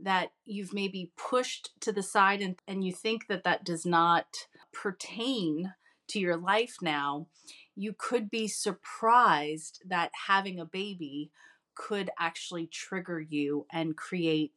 that 0.00 0.32
you've 0.44 0.74
maybe 0.74 1.12
pushed 1.16 1.70
to 1.80 1.92
the 1.92 2.02
side 2.02 2.42
and, 2.42 2.56
and 2.66 2.84
you 2.84 2.92
think 2.92 3.28
that 3.28 3.44
that 3.44 3.64
does 3.64 3.86
not 3.86 4.48
pertain 4.72 5.72
to 6.08 6.18
your 6.18 6.36
life 6.36 6.78
now. 6.82 7.28
You 7.76 7.94
could 7.96 8.30
be 8.30 8.48
surprised 8.48 9.80
that 9.86 10.10
having 10.26 10.58
a 10.58 10.64
baby 10.64 11.30
could 11.76 12.10
actually 12.18 12.66
trigger 12.66 13.20
you 13.20 13.66
and 13.72 13.96
create 13.96 14.52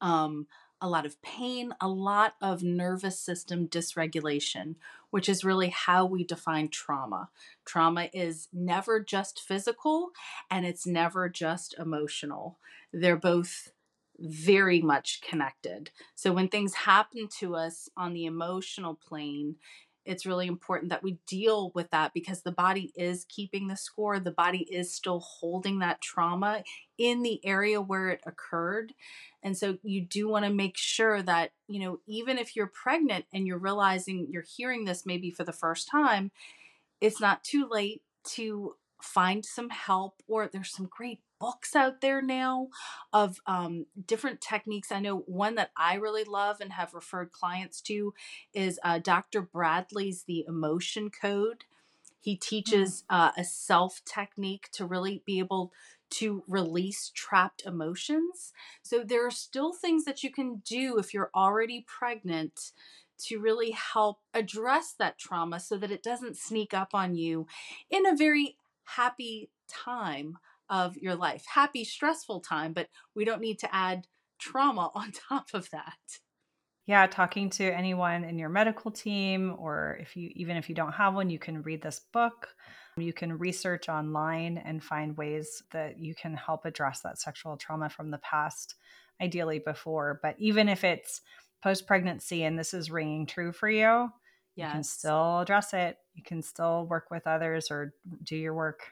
um, 0.00 0.48
a 0.80 0.88
lot 0.88 1.06
of 1.06 1.20
pain, 1.22 1.74
a 1.80 1.88
lot 1.88 2.34
of 2.40 2.62
nervous 2.62 3.18
system 3.18 3.68
dysregulation, 3.68 4.76
which 5.10 5.28
is 5.28 5.44
really 5.44 5.68
how 5.68 6.04
we 6.06 6.24
define 6.24 6.68
trauma. 6.68 7.28
Trauma 7.64 8.08
is 8.12 8.48
never 8.52 9.00
just 9.00 9.40
physical 9.40 10.10
and 10.50 10.64
it's 10.64 10.86
never 10.86 11.28
just 11.28 11.74
emotional. 11.78 12.58
They're 12.92 13.16
both 13.16 13.72
very 14.18 14.82
much 14.82 15.22
connected. 15.22 15.90
So 16.14 16.32
when 16.32 16.48
things 16.48 16.74
happen 16.74 17.28
to 17.38 17.56
us 17.56 17.88
on 17.96 18.12
the 18.12 18.26
emotional 18.26 18.94
plane, 18.94 19.56
it's 20.04 20.26
really 20.26 20.46
important 20.46 20.90
that 20.90 21.02
we 21.02 21.18
deal 21.26 21.72
with 21.74 21.90
that 21.90 22.12
because 22.14 22.42
the 22.42 22.52
body 22.52 22.92
is 22.96 23.26
keeping 23.28 23.68
the 23.68 23.76
score. 23.76 24.18
The 24.18 24.30
body 24.30 24.66
is 24.70 24.94
still 24.94 25.20
holding 25.20 25.80
that 25.80 26.00
trauma 26.00 26.62
in 26.98 27.22
the 27.22 27.44
area 27.44 27.80
where 27.80 28.08
it 28.08 28.20
occurred. 28.26 28.94
And 29.42 29.56
so 29.56 29.78
you 29.82 30.02
do 30.02 30.28
want 30.28 30.44
to 30.44 30.52
make 30.52 30.76
sure 30.76 31.22
that, 31.22 31.52
you 31.68 31.80
know, 31.80 32.00
even 32.06 32.38
if 32.38 32.56
you're 32.56 32.66
pregnant 32.66 33.26
and 33.32 33.46
you're 33.46 33.58
realizing 33.58 34.28
you're 34.30 34.44
hearing 34.56 34.84
this 34.84 35.04
maybe 35.04 35.30
for 35.30 35.44
the 35.44 35.52
first 35.52 35.88
time, 35.90 36.30
it's 37.00 37.20
not 37.20 37.44
too 37.44 37.68
late 37.70 38.02
to 38.22 38.76
find 39.02 39.44
some 39.44 39.70
help 39.70 40.22
or 40.28 40.46
there's 40.46 40.72
some 40.72 40.88
great 40.90 41.20
books 41.40 41.74
out 41.74 42.00
there 42.00 42.22
now 42.22 42.68
of 43.12 43.40
um, 43.46 43.86
different 44.06 44.40
techniques. 44.40 44.92
I 44.92 45.00
know 45.00 45.18
one 45.26 45.56
that 45.56 45.70
I 45.76 45.94
really 45.94 46.24
love 46.24 46.60
and 46.60 46.72
have 46.72 46.94
referred 46.94 47.32
clients 47.32 47.80
to 47.82 48.14
is 48.52 48.78
uh, 48.84 48.98
Dr. 48.98 49.40
Bradley's 49.42 50.24
The 50.24 50.44
Emotion 50.46 51.10
Code. 51.10 51.64
He 52.20 52.34
hmm. 52.34 52.40
teaches 52.40 53.04
uh, 53.10 53.32
a 53.36 53.44
self 53.44 54.02
technique 54.04 54.68
to 54.72 54.86
really 54.86 55.22
be 55.26 55.38
able 55.38 55.72
to 56.10 56.42
release 56.48 57.10
trapped 57.14 57.62
emotions. 57.64 58.52
So 58.82 59.02
there 59.02 59.26
are 59.26 59.30
still 59.30 59.72
things 59.72 60.04
that 60.04 60.22
you 60.22 60.30
can 60.30 60.62
do 60.64 60.98
if 60.98 61.14
you're 61.14 61.30
already 61.34 61.84
pregnant 61.86 62.72
to 63.26 63.38
really 63.38 63.70
help 63.70 64.18
address 64.34 64.94
that 64.98 65.18
trauma 65.18 65.60
so 65.60 65.76
that 65.76 65.90
it 65.90 66.02
doesn't 66.02 66.36
sneak 66.36 66.74
up 66.74 66.94
on 66.94 67.14
you 67.14 67.46
in 67.90 68.06
a 68.06 68.16
very 68.16 68.56
happy 68.84 69.50
time 69.68 70.38
of 70.70 70.96
your 70.96 71.16
life. 71.16 71.44
Happy, 71.52 71.84
stressful 71.84 72.40
time, 72.40 72.72
but 72.72 72.88
we 73.14 73.24
don't 73.24 73.40
need 73.40 73.58
to 73.58 73.74
add 73.74 74.06
trauma 74.38 74.90
on 74.94 75.12
top 75.12 75.48
of 75.52 75.68
that. 75.70 75.98
Yeah, 76.86 77.06
talking 77.06 77.50
to 77.50 77.64
anyone 77.64 78.24
in 78.24 78.38
your 78.38 78.48
medical 78.48 78.90
team, 78.90 79.54
or 79.58 79.98
if 80.00 80.16
you 80.16 80.30
even 80.34 80.56
if 80.56 80.68
you 80.68 80.74
don't 80.74 80.92
have 80.92 81.14
one, 81.14 81.30
you 81.30 81.38
can 81.38 81.62
read 81.62 81.82
this 81.82 82.00
book. 82.12 82.48
You 82.96 83.12
can 83.12 83.38
research 83.38 83.88
online 83.88 84.58
and 84.58 84.82
find 84.82 85.16
ways 85.16 85.62
that 85.72 86.00
you 86.00 86.14
can 86.14 86.34
help 86.34 86.64
address 86.64 87.00
that 87.02 87.20
sexual 87.20 87.56
trauma 87.56 87.90
from 87.90 88.10
the 88.10 88.18
past, 88.18 88.74
ideally 89.22 89.60
before. 89.60 90.18
But 90.22 90.34
even 90.38 90.68
if 90.68 90.82
it's 90.82 91.20
post 91.62 91.86
pregnancy 91.86 92.42
and 92.42 92.58
this 92.58 92.74
is 92.74 92.90
ringing 92.90 93.26
true 93.26 93.52
for 93.52 93.70
you, 93.70 94.10
yes. 94.56 94.66
you 94.66 94.72
can 94.72 94.82
still 94.82 95.40
address 95.40 95.72
it. 95.72 95.96
You 96.14 96.24
can 96.24 96.42
still 96.42 96.86
work 96.86 97.10
with 97.10 97.26
others 97.26 97.70
or 97.70 97.94
do 98.24 98.36
your 98.36 98.54
work 98.54 98.82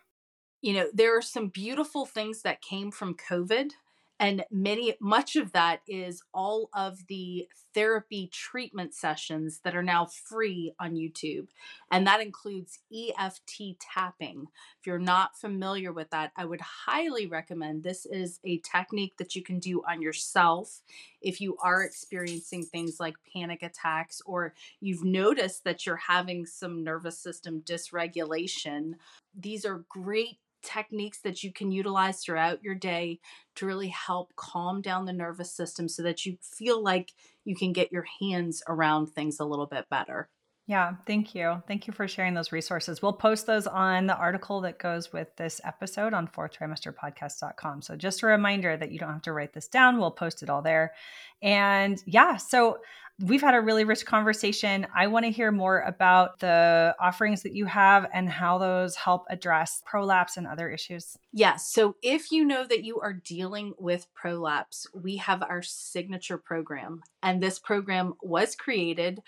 you 0.61 0.73
know, 0.73 0.89
there 0.93 1.17
are 1.17 1.23
some 1.23 1.49
beautiful 1.49 2.07
things 2.07 2.43
that 2.43 2.63
came 2.63 2.91
from 2.91 3.15
COVID 3.15 3.73
and 4.21 4.45
many 4.51 4.95
much 5.01 5.37
of 5.37 5.53
that 5.53 5.81
is 5.87 6.23
all 6.35 6.71
of 6.75 7.07
the 7.07 7.47
therapy 7.73 8.29
treatment 8.33 8.93
sessions 8.93 9.61
that 9.63 9.77
are 9.77 9.83
now 9.83 10.07
free 10.07 10.73
on 10.81 10.97
YouTube 10.97 11.47
and 11.93 12.05
that 12.07 12.21
includes 12.21 12.81
EFT 12.93 13.79
tapping. 13.79 14.47
If 14.81 14.87
you're 14.87 14.99
not 14.99 15.39
familiar 15.39 15.93
with 15.93 16.11
that, 16.11 16.33
I 16.37 16.47
would 16.47 16.61
highly 16.61 17.27
recommend 17.27 17.85
this 17.85 18.07
is 18.07 18.41
a 18.45 18.59
technique 18.59 19.17
that 19.19 19.37
you 19.37 19.43
can 19.43 19.61
do 19.61 19.83
on 19.89 20.03
yourself 20.03 20.81
if 21.21 21.41
you 21.41 21.57
are 21.63 21.85
experiencing 21.85 22.65
things 22.65 22.99
like 22.99 23.15
panic 23.33 23.63
attacks 23.63 24.21
or 24.27 24.55
you've 24.81 25.05
noticed 25.05 25.63
that 25.63 25.87
you're 25.87 25.97
having 25.97 26.45
some 26.45 26.83
nervous 26.83 27.19
system 27.19 27.61
dysregulation. 27.61 28.95
These 29.39 29.65
are 29.65 29.85
great 29.89 30.39
techniques 30.63 31.21
that 31.23 31.43
you 31.43 31.53
can 31.53 31.71
utilize 31.71 32.21
throughout 32.21 32.63
your 32.63 32.75
day 32.75 33.21
to 33.57 33.67
really 33.67 33.89
help 33.89 34.35
calm 34.37 34.81
down 34.81 35.05
the 35.05 35.13
nervous 35.13 35.53
system 35.53 35.89
so 35.89 36.03
that 36.03 36.25
you 36.25 36.37
feel 36.43 36.83
like 36.83 37.13
you 37.45 37.57
can 37.57 37.73
get 37.73 37.93
your 37.93 38.07
hands 38.21 38.63
around 38.69 39.07
things 39.07 39.41
a 39.41 39.45
little 39.45 39.67
bit 39.67 39.87
better. 39.91 40.29
Yeah, 40.69 40.97
thank 41.07 41.35
you. 41.35 41.63
Thank 41.67 41.87
you 41.87 41.95
for 41.95 42.07
sharing 42.07 42.35
those 42.35 42.53
resources. 42.53 43.01
We'll 43.01 43.15
post 43.15 43.47
those 43.47 43.67
on 43.67 44.07
the 44.07 44.15
article 44.15 44.61
that 44.61 44.79
goes 44.79 45.15
with 45.15 45.35
this 45.37 45.63
episode 45.65 46.13
on 46.13 46.29
fourthtrimesterpodcast.com. 46.29 47.81
So 47.81 47.97
just 47.97 48.23
a 48.23 48.27
reminder 48.27 48.77
that 48.77 48.93
you 48.93 48.99
don't 48.99 49.15
have 49.15 49.23
to 49.23 49.33
write 49.33 49.55
this 49.55 49.67
down. 49.67 49.99
We'll 49.99 50.11
post 50.11 50.43
it 50.43 50.51
all 50.51 50.61
there. 50.61 50.93
And 51.41 52.03
yeah, 52.07 52.37
so 52.37 52.81
we've 53.21 53.41
had 53.41 53.55
a 53.55 53.61
really 53.61 53.85
rich 53.85 54.07
conversation. 54.07 54.87
I 54.95 55.09
want 55.09 55.25
to 55.25 55.33
hear 55.33 55.51
more 55.51 55.81
about 55.81 56.39
the 56.39 56.95
offerings 57.01 57.43
that 57.43 57.55
you 57.55 57.67
have 57.67 58.07
and 58.13 58.29
how 58.29 58.59
those 58.59 58.95
help 58.95 59.25
address 59.29 59.83
prolapse 59.85 60.37
and 60.37 60.47
other 60.47 60.71
issues. 60.71 61.17
Yes. 61.33 61.73
So 61.73 61.97
if 62.03 62.31
you 62.31 62.45
know 62.45 62.65
that 62.67 62.85
you 62.85 63.01
are 63.01 63.13
dealing 63.13 63.75
with 63.79 64.07
prolapse, 64.15 64.87
we 64.95 65.17
have 65.17 65.43
our 65.43 65.63
signature 65.63 66.39
program. 66.39 67.03
And 67.23 67.43
this 67.43 67.59
program 67.59 68.15
was 68.23 68.55
created 68.55 69.21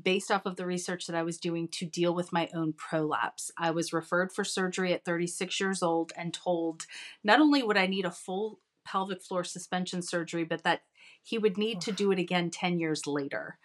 based 0.00 0.30
off 0.30 0.44
of 0.44 0.56
the 0.56 0.66
research 0.66 1.06
that 1.06 1.16
I 1.16 1.22
was 1.22 1.38
doing 1.38 1.68
to 1.72 1.86
deal 1.86 2.14
with 2.14 2.32
my 2.32 2.48
own 2.54 2.74
prolapse. 2.74 3.50
I 3.56 3.70
was 3.70 3.92
referred 3.92 4.32
for 4.32 4.44
surgery 4.44 4.92
at 4.92 5.04
36 5.04 5.58
years 5.58 5.82
old 5.82 6.12
and 6.16 6.34
told 6.34 6.84
not 7.24 7.40
only 7.40 7.62
would 7.62 7.78
I 7.78 7.86
need 7.86 8.04
a 8.04 8.10
full 8.10 8.60
pelvic 8.84 9.22
floor 9.22 9.44
suspension 9.44 10.02
surgery, 10.02 10.44
but 10.44 10.62
that 10.64 10.82
he 11.22 11.38
would 11.38 11.58
need 11.58 11.80
to 11.82 11.92
do 11.92 12.10
it 12.12 12.18
again 12.18 12.50
10 12.50 12.78
years 12.78 13.06
later. 13.06 13.58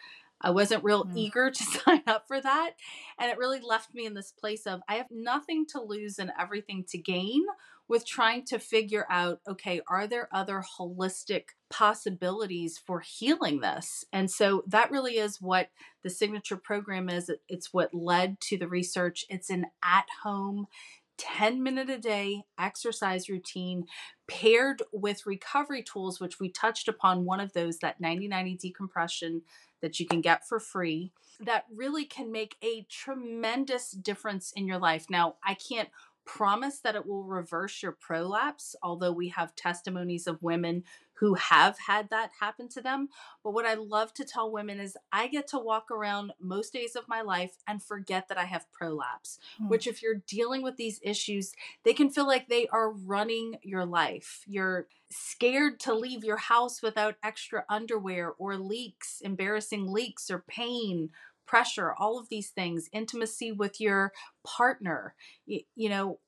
I 0.44 0.52
wasn't 0.52 0.84
real 0.84 1.06
mm. 1.06 1.16
eager 1.16 1.50
to 1.50 1.64
sign 1.86 2.04
up 2.06 2.26
for 2.28 2.40
that. 2.42 2.72
And 3.18 3.32
it 3.32 3.38
really 3.38 3.62
left 3.62 3.94
me 3.94 4.06
in 4.06 4.14
this 4.14 4.32
place 4.32 4.68
of 4.68 4.82
I 4.88 4.96
have 4.96 5.08
nothing 5.10 5.66
to 5.68 5.82
lose 5.82 6.20
and 6.20 6.32
everything 6.38 6.84
to 6.90 6.98
gain 6.98 7.44
with 7.88 8.06
trying 8.06 8.46
to 8.46 8.60
figure 8.60 9.06
out 9.10 9.40
okay, 9.48 9.82
are 9.88 10.08
there 10.08 10.30
other 10.32 10.64
holistic 10.80 11.50
possibilities 11.70 12.78
for 12.78 13.02
healing 13.02 13.62
this? 13.62 14.06
And 14.12 14.30
so 14.30 14.64
that 14.68 14.92
really 14.92 15.18
is 15.18 15.42
what 15.42 15.70
the 16.04 16.10
signature 16.10 16.58
program 16.58 17.10
is. 17.10 17.32
It's 17.48 17.74
what 17.74 17.94
led 17.94 18.40
to 18.42 18.58
the 18.58 18.68
research. 18.68 19.26
It's 19.30 19.50
an 19.50 19.66
at 19.84 20.06
home 20.24 20.68
10 21.18 21.62
minute 21.62 21.90
a 21.90 21.98
day 21.98 22.44
exercise 22.60 23.30
routine 23.30 23.86
paired 24.28 24.82
with 24.92 25.26
recovery 25.26 25.84
tools, 25.84 26.20
which 26.20 26.40
we 26.40 26.50
touched 26.50 26.88
upon 26.88 27.26
one 27.26 27.40
of 27.40 27.54
those, 27.54 27.78
that 27.80 28.02
90 28.02 28.28
90 28.28 28.56
decompression 28.58 29.42
that 29.82 30.00
you 30.00 30.06
can 30.06 30.22
get 30.22 30.48
for 30.48 30.60
free, 30.60 31.12
that 31.40 31.66
really 31.74 32.06
can 32.06 32.32
make 32.32 32.56
a 32.64 32.86
tremendous 32.90 33.92
difference 33.92 34.54
in 34.56 34.68
your 34.68 34.80
life. 34.80 35.08
Now, 35.10 35.36
I 35.44 35.56
can't 35.56 35.90
promise 36.26 36.80
that 36.80 36.96
it 36.96 37.06
will 37.06 37.24
reverse 37.24 37.84
your 37.84 37.92
prolapse, 37.92 38.76
although 38.82 39.12
we 39.12 39.30
have 39.30 39.56
testimonies 39.56 40.26
of 40.28 40.42
women 40.42 40.84
who 41.24 41.36
have 41.36 41.78
had 41.88 42.10
that 42.10 42.32
happen 42.42 42.68
to 42.68 42.82
them. 42.82 43.08
But 43.46 43.52
what 43.52 43.66
I 43.66 43.76
love 43.76 44.14
to 44.16 44.26
tell 44.26 44.52
women 44.52 44.82
is 44.82 44.98
I 45.10 45.28
get 45.28 45.48
to 45.48 45.58
walk 45.58 45.90
around 45.90 46.34
most 46.38 46.74
days 46.74 46.98
of 46.98 47.08
my 47.08 47.22
life 47.22 47.56
and 47.66 47.82
forget 47.82 48.28
that 48.28 48.38
I 48.38 48.44
have 48.44 48.70
prolapse, 48.74 49.40
mm. 49.58 49.70
which, 49.70 49.88
if 49.88 50.04
you're 50.04 50.22
dealing 50.28 50.64
with 50.64 50.76
these 50.76 51.00
issues, 51.02 51.54
they 51.86 51.94
can 51.94 52.10
feel 52.10 52.28
like 52.28 52.50
they 52.50 52.68
are 52.68 52.92
running 52.92 53.56
your 53.64 53.86
life. 53.86 54.44
You're 54.46 54.88
scared 55.12 55.80
to 55.82 55.94
leave 55.94 56.26
your 56.26 56.36
house 56.36 56.82
without 56.82 57.16
extra 57.24 57.64
underwear 57.70 58.34
or 58.38 58.58
leaks, 58.58 59.22
embarrassing 59.24 59.90
leaks 59.90 60.30
or 60.30 60.44
pain 60.46 61.10
pressure, 61.46 61.94
all 61.94 62.20
of 62.20 62.28
these 62.28 62.50
things, 62.50 62.90
intimacy 62.92 63.54
with 63.54 63.80
your 63.80 64.12
partner. 64.46 65.16
You, 65.46 65.62
you, 65.74 65.88
know, 65.88 66.20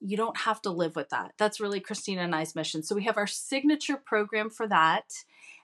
you 0.00 0.16
don't 0.16 0.38
have 0.38 0.60
to 0.62 0.70
live 0.70 0.96
with 0.96 1.08
that. 1.10 1.32
That's 1.38 1.60
really 1.60 1.80
Christina 1.80 2.22
and 2.22 2.34
I's 2.34 2.54
mission. 2.54 2.82
So 2.82 2.94
we 2.94 3.04
have 3.04 3.16
our 3.16 3.26
signature 3.26 3.96
program 3.96 4.50
for 4.50 4.66
that. 4.68 5.04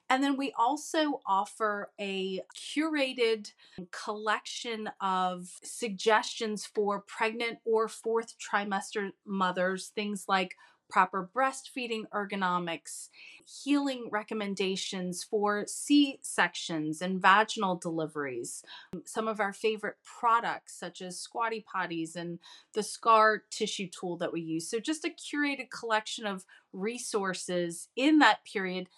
And 0.08 0.22
then 0.22 0.36
we 0.36 0.52
also 0.58 1.20
offer 1.26 1.90
a 1.98 2.42
curated 2.54 3.52
collection 3.92 4.90
of 5.00 5.48
suggestions 5.62 6.66
for 6.66 7.00
pregnant 7.00 7.58
or 7.64 7.88
fourth 7.88 8.34
trimester 8.38 9.12
mothers, 9.24 9.88
things 9.94 10.24
like 10.28 10.56
proper 10.92 11.30
breastfeeding 11.34 12.02
ergonomics, 12.12 13.08
healing 13.46 14.08
recommendations 14.12 15.24
for 15.24 15.64
C 15.66 16.18
sections 16.20 17.00
and 17.00 17.20
vaginal 17.20 17.76
deliveries, 17.76 18.62
some 19.06 19.26
of 19.26 19.40
our 19.40 19.54
favorite 19.54 19.96
products, 20.04 20.78
such 20.78 21.00
as 21.00 21.18
Squatty 21.18 21.64
Potties 21.74 22.14
and 22.14 22.38
the 22.74 22.82
scar 22.82 23.42
tissue 23.50 23.88
tool 23.88 24.18
that 24.18 24.34
we 24.34 24.42
use. 24.42 24.68
So, 24.68 24.78
just 24.78 25.06
a 25.06 25.08
curated 25.08 25.70
collection 25.70 26.26
of 26.26 26.44
resources 26.74 27.88
in 27.96 28.18
that 28.18 28.44
period 28.44 28.88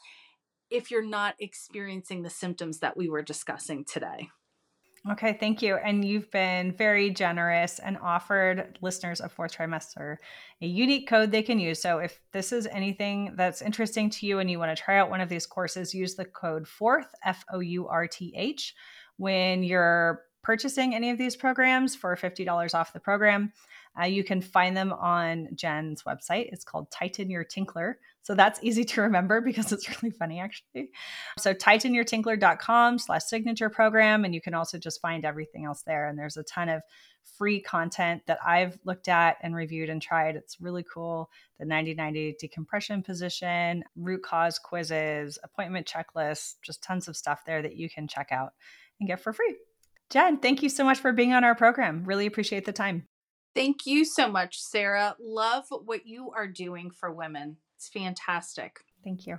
if 0.70 0.90
you're 0.90 1.06
not 1.06 1.36
experiencing 1.38 2.22
the 2.22 2.30
symptoms 2.30 2.80
that 2.80 2.96
we 2.96 3.08
were 3.08 3.22
discussing 3.22 3.84
today. 3.84 4.30
Okay, 5.10 5.36
thank 5.38 5.60
you. 5.60 5.76
And 5.76 6.02
you've 6.02 6.30
been 6.30 6.72
very 6.72 7.10
generous 7.10 7.78
and 7.78 7.98
offered 7.98 8.78
listeners 8.80 9.20
of 9.20 9.32
fourth 9.32 9.54
trimester 9.54 10.16
a 10.62 10.66
unique 10.66 11.06
code 11.06 11.30
they 11.30 11.42
can 11.42 11.58
use. 11.58 11.80
So 11.82 11.98
if 11.98 12.18
this 12.32 12.52
is 12.52 12.66
anything 12.68 13.34
that's 13.36 13.60
interesting 13.60 14.08
to 14.08 14.26
you 14.26 14.38
and 14.38 14.50
you 14.50 14.58
want 14.58 14.74
to 14.74 14.82
try 14.82 14.96
out 14.96 15.10
one 15.10 15.20
of 15.20 15.28
these 15.28 15.44
courses, 15.44 15.92
use 15.92 16.14
the 16.14 16.24
code 16.24 16.66
fourth, 16.66 17.14
F 17.22 17.44
O 17.52 17.60
U 17.60 17.86
R 17.86 18.06
T 18.06 18.32
H, 18.34 18.74
when 19.18 19.62
you're 19.62 20.22
purchasing 20.42 20.94
any 20.94 21.10
of 21.10 21.18
these 21.18 21.36
programs 21.36 21.94
for 21.94 22.16
$50 22.16 22.74
off 22.74 22.92
the 22.94 23.00
program. 23.00 23.52
Uh, 24.00 24.06
you 24.06 24.24
can 24.24 24.40
find 24.40 24.76
them 24.76 24.92
on 24.92 25.48
Jenn's 25.54 26.02
website. 26.02 26.48
It's 26.52 26.64
called 26.64 26.90
Tighten 26.90 27.30
Your 27.30 27.44
Tinkler. 27.44 27.98
So 28.22 28.34
that's 28.34 28.58
easy 28.62 28.84
to 28.84 29.02
remember 29.02 29.40
because 29.40 29.70
it's 29.72 29.88
really 30.02 30.10
funny, 30.10 30.40
actually. 30.40 30.90
So 31.38 31.54
tightenyourtinkler.com 31.54 32.98
slash 32.98 33.24
signature 33.24 33.70
program. 33.70 34.24
And 34.24 34.34
you 34.34 34.40
can 34.40 34.54
also 34.54 34.78
just 34.78 35.00
find 35.00 35.24
everything 35.24 35.64
else 35.64 35.82
there. 35.82 36.08
And 36.08 36.18
there's 36.18 36.36
a 36.36 36.42
ton 36.42 36.68
of 36.68 36.82
free 37.38 37.60
content 37.60 38.22
that 38.26 38.38
I've 38.44 38.78
looked 38.84 39.08
at 39.08 39.36
and 39.42 39.54
reviewed 39.54 39.88
and 39.88 40.00
tried. 40.00 40.36
It's 40.36 40.60
really 40.60 40.84
cool. 40.84 41.30
The 41.58 41.64
9090 41.64 42.36
decompression 42.38 43.02
position, 43.02 43.84
root 43.96 44.22
cause 44.22 44.58
quizzes, 44.58 45.38
appointment 45.42 45.86
checklists, 45.86 46.54
just 46.62 46.82
tons 46.82 47.08
of 47.08 47.16
stuff 47.16 47.44
there 47.46 47.62
that 47.62 47.76
you 47.76 47.88
can 47.88 48.08
check 48.08 48.28
out 48.30 48.52
and 49.00 49.08
get 49.08 49.20
for 49.20 49.32
free. 49.32 49.56
Jenn, 50.10 50.38
thank 50.38 50.62
you 50.62 50.68
so 50.68 50.84
much 50.84 50.98
for 50.98 51.12
being 51.12 51.32
on 51.32 51.44
our 51.44 51.54
program. 51.54 52.04
Really 52.04 52.26
appreciate 52.26 52.66
the 52.66 52.72
time. 52.72 53.08
Thank 53.54 53.86
you 53.86 54.04
so 54.04 54.28
much, 54.28 54.60
Sarah. 54.60 55.16
Love 55.20 55.64
what 55.70 56.06
you 56.06 56.30
are 56.32 56.48
doing 56.48 56.90
for 56.90 57.12
women. 57.12 57.56
It's 57.76 57.88
fantastic. 57.88 58.80
Thank 59.04 59.26
you. 59.26 59.38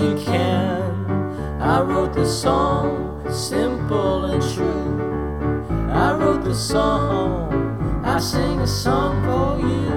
You 0.00 0.14
can. 0.24 1.60
I 1.60 1.82
wrote 1.82 2.14
this 2.14 2.42
song 2.42 3.22
simple 3.30 4.24
and 4.24 4.42
true. 4.54 5.90
I 5.90 6.14
wrote 6.14 6.42
the 6.42 6.54
song, 6.54 8.02
I 8.02 8.18
sing 8.18 8.60
a 8.60 8.66
song 8.66 9.22
for 9.26 9.58
you. 9.66 9.90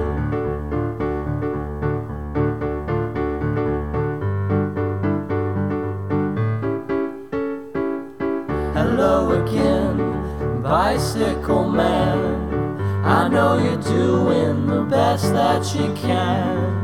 Hello 8.73 9.41
again, 9.41 10.61
bicycle 10.61 11.69
man. 11.69 13.05
I 13.05 13.27
know 13.29 13.57
you're 13.57 13.81
doing 13.81 14.67
the 14.67 14.83
best 14.83 15.31
that 15.33 15.63
you 15.75 15.93
can. 15.93 16.82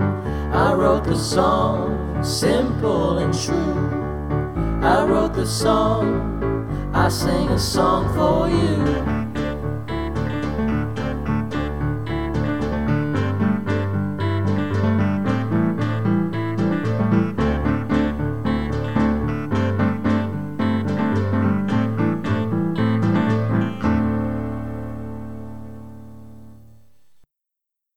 I 0.59 0.73
wrote 0.73 1.05
the 1.05 1.15
song, 1.15 2.21
simple 2.21 3.19
and 3.19 3.33
true. 3.33 4.83
I 4.85 5.05
wrote 5.05 5.33
the 5.33 5.45
song, 5.45 6.91
I 6.93 7.07
sing 7.07 7.47
a 7.47 7.57
song 7.57 8.13
for 8.13 8.49
you. 8.49 9.18